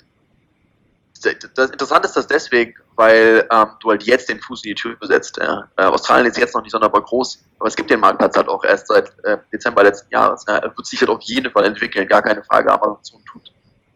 das 1.56 1.72
Interessante 1.72 2.08
ist 2.08 2.15
das 2.15 2.28
deswegen, 2.28 2.76
weil 2.96 3.46
ähm, 3.52 3.68
du 3.82 3.89
halt 3.89 4.04
jetzt 4.04 4.30
den 4.30 4.39
Fuß 4.39 4.63
in 4.63 4.70
die 4.70 4.76
Tür 4.76 4.96
setzt. 5.02 5.38
Äh, 5.38 5.84
Australien 5.84 6.28
ist 6.28 6.38
jetzt 6.38 6.56
noch 6.56 6.62
nicht 6.62 6.72
sonderbar 6.72 7.02
groß, 7.02 7.44
aber 7.60 7.68
es 7.68 7.76
gibt 7.76 7.89
den 7.89 8.00
Marktplatz 8.00 8.38
halt 8.38 8.48
auch 8.48 8.63
erst 8.63 8.88
seit 8.88 9.12
äh, 9.26 9.38
Dezember 9.52 9.84
letzten 9.84 10.12
Jahres. 10.13 10.46
Ja. 10.48 10.58
Er 10.58 10.76
wird 10.76 10.86
sich 10.86 11.02
halt 11.02 11.10
auf 11.10 11.22
jeden 11.22 11.52
Fall 11.52 11.65
entwickeln, 11.65 12.08
gar 12.08 12.22
keine 12.22 12.44
Frage. 12.44 12.72
Amazon 12.72 13.22
tut 13.26 13.52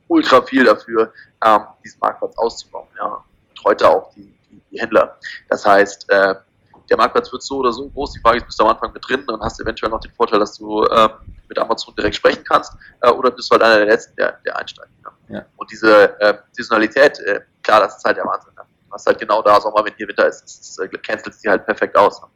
ultra 0.09 0.41
viel 0.41 0.65
dafür, 0.65 1.13
ähm, 1.45 1.61
diesen 1.83 1.99
Marktplatz 2.01 2.37
auszubauen. 2.37 2.87
Ja. 2.97 3.23
Und 3.49 3.63
heute 3.63 3.89
auch 3.89 4.13
die 4.13 4.33
die 4.73 4.79
Händler. 4.79 5.17
Das 5.49 5.65
heißt, 5.65 6.09
äh, 6.09 6.35
der 6.89 6.97
Marktplatz 6.97 7.31
wird 7.31 7.43
so 7.43 7.57
oder 7.57 7.71
so 7.71 7.89
groß. 7.89 8.13
Die 8.13 8.19
Frage 8.19 8.37
ist, 8.37 8.45
bist 8.45 8.59
du 8.59 8.63
am 8.63 8.71
Anfang 8.71 8.91
mit 8.91 9.07
drin 9.07 9.23
und 9.27 9.41
hast 9.41 9.59
eventuell 9.59 9.89
noch 9.89 9.99
den 9.99 10.11
Vorteil, 10.11 10.39
dass 10.39 10.57
du 10.57 10.83
äh, 10.83 11.09
mit 11.47 11.57
Amazon 11.57 11.95
direkt 11.95 12.15
sprechen 12.15 12.43
kannst 12.43 12.73
äh, 13.01 13.09
oder 13.09 13.31
bist 13.31 13.49
du 13.49 13.53
halt 13.53 13.63
einer 13.63 13.77
der 13.77 13.85
Letzten, 13.85 14.15
der, 14.15 14.37
der 14.45 14.57
einsteigt. 14.57 14.89
Ja. 15.03 15.35
Ja. 15.35 15.45
Und 15.55 15.71
diese 15.71 16.19
äh, 16.19 16.37
Saisonalität, 16.51 17.19
äh, 17.19 17.41
klar, 17.61 17.79
das 17.81 17.97
ist 17.97 18.03
halt 18.03 18.17
der 18.17 18.25
Wahnsinn. 18.25 18.51
Ne? 18.55 18.63
Du 18.87 18.93
hast 18.93 19.05
halt 19.07 19.17
genau 19.17 19.41
da 19.41 19.59
Sommer, 19.61 19.85
wenn 19.85 19.93
hier 19.95 20.07
Winter 20.07 20.27
ist, 20.27 20.43
das, 20.43 20.59
das 20.59 20.79
äh, 20.79 20.97
cancelt 20.97 21.35
sie 21.35 21.49
halt 21.49 21.65
perfekt 21.65 21.95
aus. 21.97 22.21
Ne? 22.21 22.27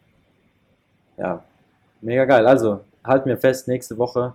Ja, 1.17 1.43
mega 2.02 2.26
geil. 2.26 2.47
Also 2.47 2.84
halten 3.04 3.28
wir 3.28 3.38
fest, 3.38 3.67
nächste 3.67 3.97
Woche 3.97 4.34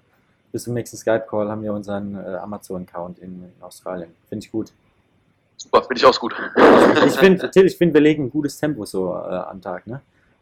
bis 0.52 0.64
zum 0.64 0.74
nächsten 0.74 0.98
Skype-Call 0.98 1.50
haben 1.50 1.62
wir 1.62 1.72
unseren 1.72 2.14
äh, 2.14 2.36
Amazon-Account 2.36 3.18
in, 3.18 3.42
in 3.42 3.62
Australien. 3.62 4.14
Finde 4.28 4.44
ich 4.44 4.52
gut. 4.52 4.72
Super, 5.56 5.82
finde 5.82 5.96
ich 5.96 6.06
auch 6.06 6.18
gut. 6.18 6.34
Ich 7.06 7.16
finde, 7.16 7.50
ich 7.54 7.76
finde, 7.76 7.94
wir 7.94 8.00
legen 8.00 8.24
ein 8.24 8.30
gutes 8.30 8.58
Tempo 8.58 8.84
so 8.84 9.12
äh, 9.12 9.34
an 9.34 9.60
Tag. 9.60 9.86
Ne? 9.86 10.00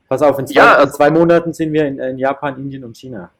Pass 0.08 0.22
auf, 0.22 0.38
in 0.38 0.46
zwei, 0.46 0.54
ja, 0.54 0.74
also, 0.74 0.86
in 0.88 0.92
zwei 0.92 1.10
Monaten 1.10 1.52
sind 1.52 1.72
wir 1.72 1.86
in, 1.86 1.98
in, 1.98 2.18
Japan, 2.18 2.56
Indien 2.56 2.84
und 2.84 2.96
China. 2.96 3.30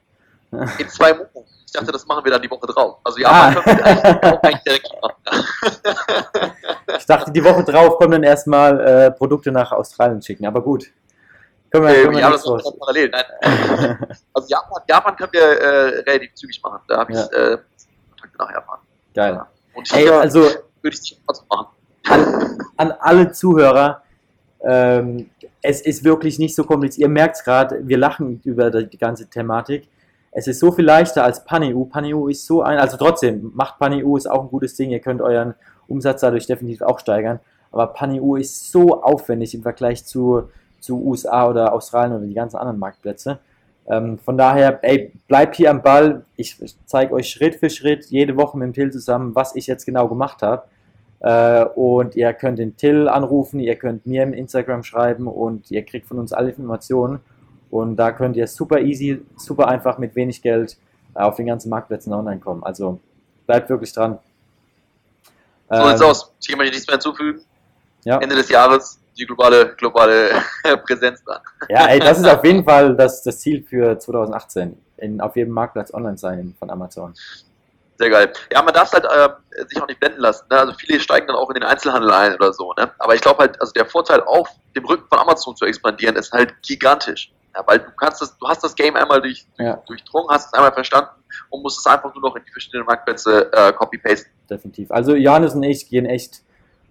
In 0.50 0.88
zwei 0.88 1.12
Monaten? 1.14 1.44
Ich 1.66 1.72
dachte, 1.72 1.92
das 1.92 2.04
machen 2.04 2.24
wir 2.24 2.32
dann 2.32 2.42
die 2.42 2.50
Woche 2.50 2.66
drauf. 2.66 2.98
Also 3.04 3.20
Japan 3.20 3.56
ah. 3.56 3.64
wir 3.64 4.34
auch 4.34 4.42
eigentlich 4.42 4.62
direkt 4.64 4.88
machen. 5.00 5.14
ich 6.98 7.06
dachte, 7.06 7.30
die 7.30 7.44
Woche 7.44 7.62
drauf 7.62 7.96
kommen 7.96 8.10
dann 8.10 8.22
erstmal 8.24 8.80
äh, 8.80 9.10
Produkte 9.12 9.52
nach 9.52 9.70
Australien 9.70 10.20
schicken, 10.20 10.46
aber 10.46 10.62
gut. 10.62 10.90
Können 11.70 11.86
wir, 11.86 11.94
können 11.94 12.14
wir 12.16 12.20
ja, 12.20 12.30
das 12.30 12.44
machen 12.44 12.64
wir 12.64 12.78
parallel. 12.78 13.10
Nein. 13.10 14.06
also 14.34 14.48
Japan, 14.48 14.82
Japan 14.88 15.16
können 15.16 15.32
wir 15.32 15.42
äh, 15.42 15.98
relativ 16.00 16.34
zügig 16.34 16.60
machen. 16.60 16.80
Da 16.88 16.98
habe 16.98 17.12
ich 17.12 17.18
ja. 17.18 17.26
äh, 17.26 17.58
Kontakte 18.10 18.38
nach 18.38 18.52
Japan. 18.52 18.78
Geil. 19.14 19.40
Und 19.74 19.92
Ey, 19.94 20.08
also 20.08 20.48
würde 20.82 20.96
ich 20.96 21.12
nicht 21.12 21.20
machen. 21.26 21.66
An, 22.08 22.58
an 22.76 22.92
alle 23.00 23.32
Zuhörer, 23.32 24.02
ähm, 24.62 25.30
es 25.62 25.80
ist 25.80 26.04
wirklich 26.04 26.38
nicht 26.38 26.54
so 26.54 26.64
kompliziert. 26.64 27.02
Ihr 27.02 27.08
merkt 27.08 27.36
es 27.36 27.44
gerade, 27.44 27.86
wir 27.86 27.98
lachen 27.98 28.40
über 28.44 28.70
die 28.70 28.98
ganze 28.98 29.26
Thematik. 29.26 29.88
Es 30.32 30.46
ist 30.46 30.60
so 30.60 30.70
viel 30.70 30.84
leichter 30.84 31.24
als 31.24 31.44
PanEU. 31.44 31.84
PanEU 31.84 32.28
ist 32.28 32.46
so 32.46 32.62
ein, 32.62 32.78
also 32.78 32.96
trotzdem, 32.96 33.52
macht 33.54 33.78
PanEU 33.78 34.16
ist 34.16 34.30
auch 34.30 34.42
ein 34.42 34.48
gutes 34.48 34.76
Ding. 34.76 34.90
Ihr 34.90 35.00
könnt 35.00 35.20
euren 35.20 35.54
Umsatz 35.88 36.20
dadurch 36.20 36.46
definitiv 36.46 36.82
auch 36.82 37.00
steigern. 37.00 37.40
Aber 37.72 37.88
PanEU 37.88 38.36
ist 38.36 38.70
so 38.70 39.02
aufwendig 39.02 39.54
im 39.54 39.62
Vergleich 39.62 40.04
zu, 40.04 40.48
zu 40.80 41.02
USA 41.04 41.48
oder 41.48 41.72
Australien 41.72 42.16
oder 42.16 42.26
die 42.26 42.34
ganzen 42.34 42.56
anderen 42.56 42.78
Marktplätze. 42.78 43.38
Ähm, 43.90 44.18
von 44.18 44.38
daher, 44.38 44.78
ey, 44.82 45.12
bleibt 45.26 45.56
hier 45.56 45.70
am 45.70 45.82
Ball. 45.82 46.24
Ich, 46.36 46.62
ich 46.62 46.76
zeige 46.86 47.12
euch 47.12 47.28
Schritt 47.28 47.56
für 47.56 47.68
Schritt 47.68 48.06
jede 48.06 48.36
Woche 48.36 48.56
mit 48.56 48.66
dem 48.66 48.72
Till 48.72 48.92
zusammen, 48.92 49.34
was 49.34 49.56
ich 49.56 49.66
jetzt 49.66 49.84
genau 49.84 50.06
gemacht 50.06 50.42
habe. 50.42 50.62
Äh, 51.18 51.64
und 51.74 52.14
ihr 52.14 52.32
könnt 52.32 52.60
den 52.60 52.76
Till 52.76 53.08
anrufen, 53.08 53.58
ihr 53.58 53.74
könnt 53.74 54.06
mir 54.06 54.22
im 54.22 54.32
Instagram 54.32 54.84
schreiben 54.84 55.26
und 55.26 55.70
ihr 55.72 55.84
kriegt 55.84 56.06
von 56.06 56.20
uns 56.20 56.32
alle 56.32 56.50
Informationen. 56.50 57.18
Und 57.70 57.96
da 57.96 58.12
könnt 58.12 58.36
ihr 58.36 58.46
super 58.46 58.80
easy, 58.80 59.22
super 59.36 59.68
einfach 59.68 59.98
mit 59.98 60.14
wenig 60.14 60.40
Geld 60.40 60.76
auf 61.14 61.34
den 61.34 61.46
ganzen 61.46 61.68
Marktplätzen 61.68 62.12
online 62.12 62.38
kommen. 62.38 62.62
Also 62.62 63.00
bleibt 63.46 63.68
wirklich 63.68 63.92
dran. 63.92 64.18
So 65.68 65.88
sieht's 65.88 66.00
ähm, 66.00 66.06
aus. 66.06 66.32
Ich 66.40 66.48
kann 66.48 66.58
mir 66.58 66.64
nichts 66.64 66.86
mehr 66.86 66.94
hinzufügen. 66.94 67.40
Ja. 68.04 68.18
Ende 68.18 68.36
des 68.36 68.48
Jahres 68.48 69.00
die 69.18 69.26
globale, 69.26 69.74
globale 69.76 70.30
Präsenz 70.84 71.22
da. 71.24 71.42
Ja, 71.68 71.86
ey, 71.86 72.00
das 72.00 72.18
ist 72.18 72.26
auf 72.26 72.44
jeden 72.44 72.64
Fall 72.64 72.96
das, 72.96 73.22
das 73.22 73.40
Ziel 73.40 73.62
für 73.62 73.98
2018. 73.98 74.76
In, 74.98 75.20
auf 75.20 75.34
jedem 75.36 75.54
Marktplatz 75.54 75.94
online 75.94 76.18
sein 76.18 76.54
von 76.58 76.70
Amazon. 76.70 77.14
Sehr 78.00 78.10
geil. 78.10 78.32
Ja, 78.50 78.62
man 78.62 78.72
darf 78.72 78.88
es 78.88 78.94
halt 78.94 79.04
äh, 79.04 79.66
sich 79.68 79.80
auch 79.80 79.86
nicht 79.86 80.00
blenden 80.00 80.20
lassen. 80.20 80.46
Ne? 80.50 80.58
Also 80.58 80.72
viele 80.72 80.98
steigen 81.00 81.26
dann 81.26 81.36
auch 81.36 81.50
in 81.50 81.54
den 81.54 81.64
Einzelhandel 81.64 82.10
ein 82.10 82.34
oder 82.34 82.52
so. 82.52 82.72
Ne? 82.72 82.90
Aber 82.98 83.14
ich 83.14 83.20
glaube 83.20 83.40
halt, 83.40 83.60
also 83.60 83.72
der 83.72 83.84
Vorteil 83.84 84.22
auf 84.22 84.48
dem 84.74 84.86
Rücken 84.86 85.06
von 85.08 85.18
Amazon 85.18 85.54
zu 85.54 85.66
expandieren 85.66 86.16
ist 86.16 86.32
halt 86.32 86.54
gigantisch. 86.62 87.30
Ja, 87.54 87.62
weil 87.66 87.80
du 87.80 87.90
kannst 87.98 88.22
das, 88.22 88.38
du 88.38 88.48
hast 88.48 88.64
das 88.64 88.74
Game 88.74 88.96
einmal 88.96 89.20
durch, 89.20 89.44
ja. 89.58 89.82
durchdrungen, 89.86 90.30
hast 90.30 90.46
es 90.46 90.54
einmal 90.54 90.72
verstanden 90.72 91.10
und 91.50 91.62
musst 91.62 91.78
es 91.78 91.86
einfach 91.86 92.14
nur 92.14 92.22
noch 92.22 92.36
in 92.36 92.44
die 92.44 92.50
verschiedenen 92.52 92.86
Marktplätze 92.86 93.52
äh, 93.52 93.72
copy-pasten. 93.72 94.30
Definitiv. 94.48 94.90
Also 94.90 95.14
Johannes 95.14 95.54
und 95.54 95.62
ich 95.62 95.88
gehen 95.88 96.06
echt 96.06 96.42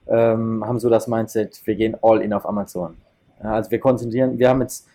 ähm, 0.10 0.66
haben 0.66 0.80
so 0.80 0.90
das 0.90 1.08
Mindset, 1.08 1.62
wir 1.66 1.76
gehen 1.76 1.96
all 2.02 2.22
in 2.22 2.34
auf 2.34 2.48
Amazon. 2.48 2.98
Ja, 3.44 3.54
also 3.54 3.72
wir 3.72 3.80
konzentrieren, 3.80 4.38
wir 4.40 4.50
haben 4.50 4.62
jetzt 4.62 4.88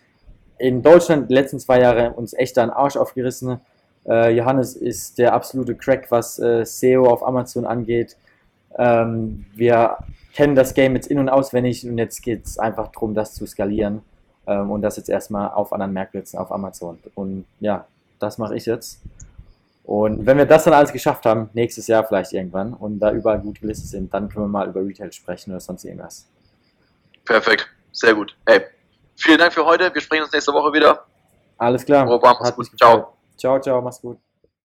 in 0.57 0.81
Deutschland 0.81 1.29
die 1.29 1.33
letzten 1.33 1.59
zwei 1.59 1.81
Jahre 1.81 2.13
uns 2.13 2.33
echt 2.33 2.57
einen 2.57 2.71
Arsch 2.71 2.97
aufgerissen. 2.97 3.59
Äh, 4.07 4.35
Johannes 4.35 4.75
ist 4.75 5.17
der 5.17 5.33
absolute 5.33 5.75
Crack, 5.75 6.11
was 6.11 6.39
äh, 6.39 6.65
SEO 6.65 7.07
auf 7.07 7.25
Amazon 7.25 7.65
angeht. 7.65 8.17
Ähm, 8.77 9.45
wir 9.55 9.97
kennen 10.33 10.55
das 10.55 10.73
Game 10.73 10.95
jetzt 10.95 11.07
in- 11.07 11.19
und 11.19 11.29
auswendig 11.29 11.87
und 11.87 11.97
jetzt 11.97 12.21
geht 12.21 12.45
es 12.45 12.59
einfach 12.59 12.89
darum, 12.91 13.13
das 13.13 13.33
zu 13.33 13.45
skalieren 13.45 14.01
ähm, 14.47 14.69
und 14.69 14.81
das 14.81 14.97
jetzt 14.97 15.09
erstmal 15.09 15.51
auf 15.51 15.73
anderen 15.73 15.93
Märkten 15.93 16.23
auf 16.37 16.51
Amazon. 16.51 16.99
Und 17.15 17.45
ja, 17.59 17.85
das 18.19 18.37
mache 18.37 18.55
ich 18.55 18.65
jetzt. 18.65 19.01
Und 19.85 20.25
wenn 20.25 20.37
wir 20.37 20.45
das 20.45 20.63
dann 20.63 20.73
alles 20.73 20.91
geschafft 20.91 21.25
haben, 21.25 21.49
nächstes 21.53 21.85
Jahr 21.87 22.03
vielleicht 22.03 22.33
irgendwann, 22.33 22.73
und 22.73 22.99
da 22.99 23.11
überall 23.11 23.39
gut 23.39 23.61
gelistet 23.61 23.89
sind, 23.89 24.13
dann 24.13 24.29
können 24.29 24.45
wir 24.45 24.49
mal 24.49 24.67
über 24.67 24.81
Retail 24.81 25.11
sprechen 25.11 25.51
oder 25.51 25.59
sonst 25.59 25.83
irgendwas. 25.85 26.27
Perfekt, 27.23 27.67
sehr 27.91 28.15
gut. 28.15 28.35
Hey, 28.47 28.61
vielen 29.15 29.37
Dank 29.37 29.53
für 29.53 29.65
heute. 29.65 29.93
Wir 29.93 30.01
sprechen 30.01 30.23
uns 30.23 30.33
nächste 30.33 30.53
Woche 30.53 30.73
wieder. 30.73 31.05
Alles 31.57 31.85
klar. 31.85 32.07
Robert, 32.07 32.37
mach's 32.39 32.55
gut. 32.55 32.67
Ciao. 32.77 33.13
Ciao, 33.37 33.59
ciao, 33.59 33.81
mach's 33.81 34.01
gut. 34.01 34.17